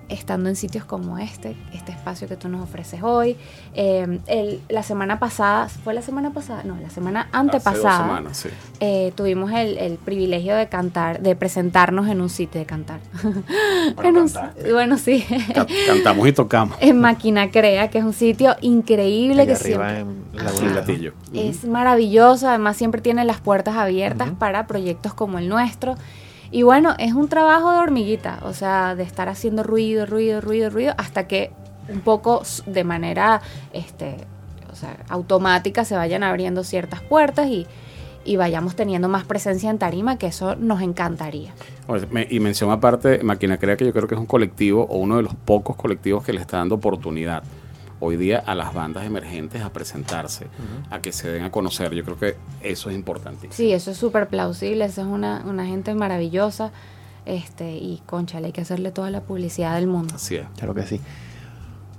estando 0.09 0.49
en 0.49 0.57
sitios 0.57 0.85
como 0.85 1.19
este, 1.19 1.57
este 1.73 1.92
espacio 1.92 2.29
que 2.29 2.37
tú 2.37 2.49
nos 2.49 2.62
ofreces 2.62 3.03
hoy. 3.03 3.37
Eh, 3.75 4.21
el- 4.27 4.61
la 4.69 4.83
semana 4.83 5.19
pasada, 5.19 5.69
¿fue 5.69 5.95
la 5.95 6.03
semana 6.03 6.33
pasada? 6.33 6.62
No, 6.64 6.77
la 6.81 6.90
semana 6.90 7.23
Hace 7.23 7.31
dos 7.33 7.40
antepasada. 7.40 7.99
semanas, 8.07 8.37
sí. 8.37 8.49
eh, 8.81 9.12
tuvimos 9.16 9.51
el, 9.53 9.79
el 9.79 9.95
privilegio 9.99 10.55
de 10.57 10.69
cantar, 10.69 11.21
de 11.21 11.35
presentarnos 11.37 12.09
en 12.09 12.21
un 12.21 12.29
sitio 12.29 12.61
de 12.61 12.66
cantar. 12.66 13.01
Bueno, 13.97 14.09
En 14.09 14.16
un- 14.16 14.73
bueno, 14.73 14.99
sí. 14.99 15.25
Ca- 15.55 15.66
Cantamos 15.87 16.27
y 16.29 16.33
tocamos. 16.33 16.77
en 16.81 17.01
Máquina 17.01 17.51
Crea, 17.51 17.88
que 17.90 17.99
es 17.99 18.05
un 18.05 18.12
sitio 18.12 18.57
increíble 18.61 19.42
Allá 19.42 19.55
que 19.55 19.61
arriba 19.61 19.88
siempre 19.90 20.01
en 20.01 20.27
es 21.35 21.64
maravilloso, 21.64 22.49
además 22.49 22.77
siempre 22.77 23.01
tiene 23.01 23.25
las 23.25 23.40
puertas 23.40 23.77
abiertas 23.77 24.31
para 24.38 24.66
proyectos 24.66 25.14
como 25.14 25.38
el 25.38 25.49
nuestro. 25.49 25.95
Y 26.57 26.62
bueno, 26.62 26.95
es 26.99 27.12
un 27.12 27.29
trabajo 27.29 27.71
de 27.71 27.81
hormiguita, 27.81 28.38
o 28.42 28.55
sea, 28.55 28.95
de 28.95 29.03
estar 29.03 29.29
haciendo 29.29 29.62
ruido, 29.62 30.07
ruido, 30.07 30.40
ruido, 30.40 30.71
ruido, 30.71 30.95
hasta 30.97 31.29
que 31.29 31.51
un 31.90 32.01
poco 32.01 32.45
de 32.64 32.83
manera 32.83 33.42
este, 33.75 34.16
o 34.73 34.75
sea, 34.75 34.97
automática 35.11 35.85
se 35.85 35.97
vayan 35.97 36.23
abriendo 36.23 36.64
ciertas 36.64 37.03
puertas 37.03 37.49
y, 37.49 37.66
y 38.25 38.37
vayamos 38.37 38.75
teniendo 38.75 39.07
más 39.07 39.25
presencia 39.25 39.69
en 39.69 39.77
tarima, 39.77 40.16
que 40.16 40.29
eso 40.29 40.57
nos 40.57 40.81
encantaría. 40.81 41.53
Y 42.31 42.40
mención 42.40 42.71
aparte, 42.71 43.23
Máquina 43.23 43.59
Crea, 43.59 43.77
que 43.77 43.85
yo 43.85 43.92
creo 43.92 44.09
que 44.09 44.14
es 44.14 44.21
un 44.21 44.27
colectivo 44.27 44.87
o 44.88 44.97
uno 44.97 45.19
de 45.19 45.25
los 45.25 45.35
pocos 45.35 45.77
colectivos 45.77 46.25
que 46.25 46.33
le 46.33 46.40
está 46.40 46.57
dando 46.57 46.77
oportunidad 46.77 47.42
hoy 48.00 48.16
día 48.16 48.42
a 48.44 48.54
las 48.54 48.74
bandas 48.74 49.04
emergentes 49.04 49.62
a 49.62 49.72
presentarse, 49.72 50.46
a 50.90 51.00
que 51.00 51.12
se 51.12 51.30
den 51.30 51.44
a 51.44 51.50
conocer. 51.50 51.94
Yo 51.94 52.04
creo 52.04 52.18
que 52.18 52.37
eso 52.62 52.90
es 52.90 52.96
importantísimo. 52.96 53.54
Sí, 53.54 53.72
eso 53.72 53.90
es 53.90 53.96
súper 53.96 54.28
plausible, 54.28 54.85
eso 54.85 55.02
es 55.02 55.06
una, 55.06 55.42
una 55.46 55.66
gente 55.66 55.94
maravillosa. 55.94 56.72
Este, 57.24 57.72
y 57.72 58.02
concha, 58.06 58.38
hay 58.38 58.52
que 58.52 58.61
hacerle 58.61 58.92
toda 58.92 59.11
la 59.11 59.20
publicidad 59.20 59.74
del 59.74 59.88
mundo. 59.88 60.14
Así 60.14 60.37
es. 60.37 60.46
Claro 60.56 60.74
que 60.74 60.87
sí. 60.87 61.00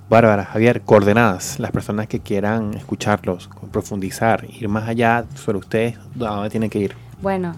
Bárbara, 0.08 0.46
Javier, 0.46 0.80
coordenadas, 0.80 1.60
las 1.60 1.70
personas 1.70 2.06
que 2.06 2.20
quieran 2.20 2.72
escucharlos, 2.72 3.50
profundizar, 3.70 4.46
ir 4.48 4.66
más 4.66 4.88
allá 4.88 5.26
sobre 5.34 5.58
ustedes, 5.58 5.98
¿a 5.98 6.30
dónde 6.30 6.48
tienen 6.48 6.70
que 6.70 6.78
ir? 6.78 6.94
Bueno, 7.20 7.54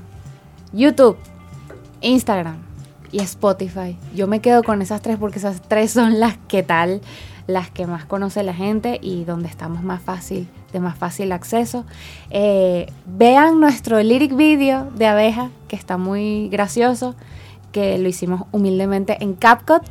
YouTube, 0.73 1.17
Instagram 2.01 2.57
y 3.13 3.21
Spotify. 3.21 3.97
Yo 4.17 4.27
me 4.27 4.41
quedo 4.41 4.65
con 4.65 4.83
esas 4.83 5.01
tres 5.01 5.17
porque 5.17 5.39
esas 5.39 5.63
tres 5.63 5.93
son 5.93 6.19
las 6.19 6.39
que 6.49 6.65
tal, 6.65 7.03
las 7.47 7.71
que 7.71 7.87
más 7.87 8.05
conoce 8.05 8.43
la 8.43 8.55
gente 8.55 8.99
y 9.03 9.25
donde 9.25 9.49
estamos 9.49 9.83
más 9.83 10.01
fácil, 10.03 10.49
de 10.73 10.81
más 10.81 10.97
fácil 10.97 11.33
acceso. 11.33 11.85
Eh, 12.31 12.87
vean 13.07 13.61
nuestro 13.61 14.01
lyric 14.03 14.35
video 14.37 14.91
de 14.97 15.07
abeja, 15.07 15.51
que 15.69 15.77
está 15.77 15.97
muy 15.97 16.49
gracioso, 16.49 17.15
que 17.73 17.99
lo 17.99 18.09
hicimos 18.09 18.43
humildemente 18.53 19.17
en 19.21 19.35
CapCut 19.35 19.83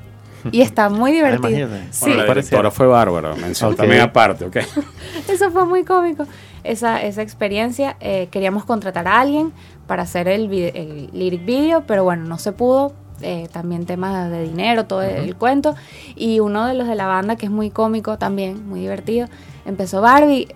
y 0.52 0.62
está 0.62 0.90
muy 0.90 1.12
divertido. 1.12 1.50
imagínate. 1.50 1.88
Sí. 1.94 2.06
Bueno, 2.06 2.24
directora 2.26 2.72
fue 2.72 2.88
bárbara, 2.88 3.36
mención 3.36 3.72
Ok. 3.72 3.78
también 3.78 4.02
aparte, 4.02 4.46
¿ok? 4.46 4.58
Eso 5.30 5.52
fue 5.52 5.66
muy 5.66 5.84
cómico. 5.84 6.26
Esa, 6.64 7.02
esa 7.04 7.22
experiencia. 7.22 7.96
eh, 8.02 8.28
queríamos 8.32 8.66
contratar 8.66 9.08
a 9.08 9.20
alguien 9.22 9.54
para 9.88 10.04
hacer 10.04 10.28
el, 10.28 10.52
el 10.54 11.10
lyric 11.14 11.46
video, 11.46 11.84
pero 11.88 12.04
bueno, 12.04 12.26
no 12.26 12.38
se 12.38 12.52
pudo. 12.52 12.94
Eh, 13.22 13.48
también 13.52 13.86
temas 13.86 14.30
de 14.32 14.44
dinero, 14.44 14.86
todo 14.86 15.02
el 15.02 15.36
cuento. 15.36 15.76
Y 16.16 16.40
uno 16.40 16.66
de 16.68 16.74
los 16.74 16.88
de 16.88 16.96
la 16.96 17.08
banda, 17.08 17.36
que 17.36 17.46
es 17.46 17.52
muy 17.52 17.70
cómico 17.70 18.18
también, 18.18 18.68
muy 18.68 18.80
divertido, 18.82 19.28
empezó 19.66 20.02
Barbie. 20.02 20.48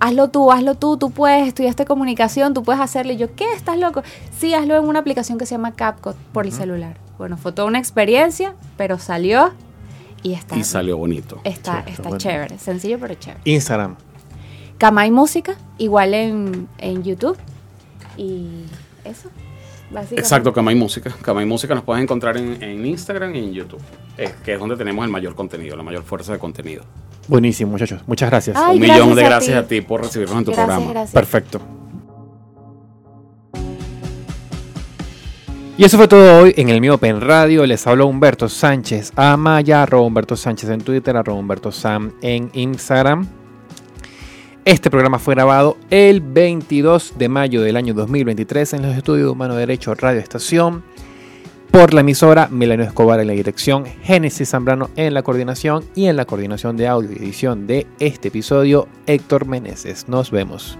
Hazlo 0.00 0.28
tú, 0.30 0.50
hazlo 0.50 0.74
tú, 0.74 0.96
tú 0.96 1.12
puedes, 1.12 1.46
estudiaste 1.46 1.84
comunicación, 1.84 2.54
tú 2.54 2.64
puedes 2.64 2.80
hacerlo. 2.82 3.12
Y 3.12 3.16
yo, 3.18 3.34
¿qué? 3.36 3.52
¿Estás 3.54 3.78
loco? 3.78 4.02
Sí, 4.36 4.52
hazlo 4.52 4.76
en 4.76 4.84
una 4.84 4.98
aplicación 4.98 5.38
que 5.38 5.46
se 5.46 5.54
llama 5.54 5.72
CapCut 5.72 6.16
por 6.32 6.44
el 6.46 6.52
celular. 6.52 6.96
Bueno, 7.18 7.36
fue 7.36 7.52
toda 7.52 7.68
una 7.68 7.78
experiencia, 7.78 8.54
pero 8.76 8.98
salió 8.98 9.52
y 10.24 10.32
está, 10.32 10.56
Y 10.56 10.64
salió 10.64 10.96
bonito. 10.98 11.40
está, 11.44 11.84
Sí, 11.86 11.92
está 11.92 12.16
chévere, 12.18 12.58
sencillo 12.58 12.98
pero 12.98 13.14
chévere. 13.14 13.40
Instagram. 13.44 13.94
Kamai 14.78 15.12
Música, 15.12 15.54
igual 15.78 16.14
en, 16.14 16.66
en 16.78 17.04
YouTube. 17.04 17.38
Y 18.16 18.64
eso, 19.04 19.28
básicamente. 19.92 20.20
Exacto, 20.20 20.52
Kamai 20.52 20.74
Música. 20.74 21.10
Kamai 21.22 21.44
Música 21.46 21.74
nos 21.74 21.84
puedes 21.84 22.02
encontrar 22.02 22.36
en, 22.36 22.62
en 22.62 22.84
Instagram 22.86 23.34
y 23.34 23.38
en 23.38 23.52
YouTube, 23.52 23.80
eh, 24.18 24.32
que 24.44 24.54
es 24.54 24.58
donde 24.58 24.76
tenemos 24.76 25.04
el 25.04 25.10
mayor 25.10 25.34
contenido, 25.34 25.76
la 25.76 25.82
mayor 25.82 26.02
fuerza 26.02 26.32
de 26.32 26.38
contenido. 26.38 26.84
Buenísimo, 27.28 27.70
muchachos. 27.70 28.02
Muchas 28.06 28.30
gracias. 28.30 28.56
Ay, 28.58 28.76
Un 28.76 28.82
millón 28.82 29.14
de 29.14 29.22
gracias 29.22 29.24
a 29.24 29.28
gracias 29.28 29.64
a 29.64 29.68
ti. 29.68 29.80
por 29.80 30.02
recibirnos 30.02 30.38
en 30.38 30.44
tu 30.44 30.50
Gracias, 30.52 30.66
programa. 30.66 30.92
gracias. 30.92 31.12
Perfecto. 31.14 31.60
Y 35.78 35.84
eso 35.84 35.96
fue 35.96 36.06
todo 36.06 36.42
hoy 36.42 36.54
en 36.56 36.68
el 36.68 36.80
mío 36.80 36.98
Pen 36.98 37.20
Radio. 37.20 37.64
Les 37.66 37.86
habló 37.86 38.06
Humberto 38.06 38.48
Sánchez 38.48 39.12
Amaya, 39.16 39.82
arroba 39.82 40.06
Humberto 40.06 40.36
Sánchez 40.36 40.68
en 40.70 40.80
Twitter, 40.82 41.16
arroba 41.16 41.38
Humberto 41.38 41.72
Sam 41.72 42.12
en 42.22 42.50
Instagram. 42.52 43.26
Este 44.64 44.90
programa 44.90 45.18
fue 45.18 45.34
grabado 45.34 45.76
el 45.90 46.20
22 46.20 47.14
de 47.18 47.28
mayo 47.28 47.62
del 47.62 47.76
año 47.76 47.94
2023 47.94 48.74
en 48.74 48.82
los 48.82 48.96
estudios 48.96 49.26
de 49.26 49.32
Humano 49.32 49.56
Derecho 49.56 49.92
Radio 49.96 50.20
Estación 50.20 50.84
por 51.72 51.92
la 51.92 52.02
emisora 52.02 52.46
Melano 52.46 52.84
Escobar 52.84 53.18
en 53.18 53.26
la 53.26 53.32
dirección, 53.32 53.84
Génesis 53.86 54.50
Zambrano 54.50 54.88
en 54.94 55.14
la 55.14 55.24
coordinación 55.24 55.84
y 55.96 56.06
en 56.06 56.14
la 56.14 56.26
coordinación 56.26 56.76
de 56.76 56.86
audio 56.86 57.10
y 57.10 57.16
edición 57.16 57.66
de 57.66 57.88
este 57.98 58.28
episodio, 58.28 58.86
Héctor 59.06 59.46
Meneses. 59.46 60.06
Nos 60.06 60.30
vemos. 60.30 60.78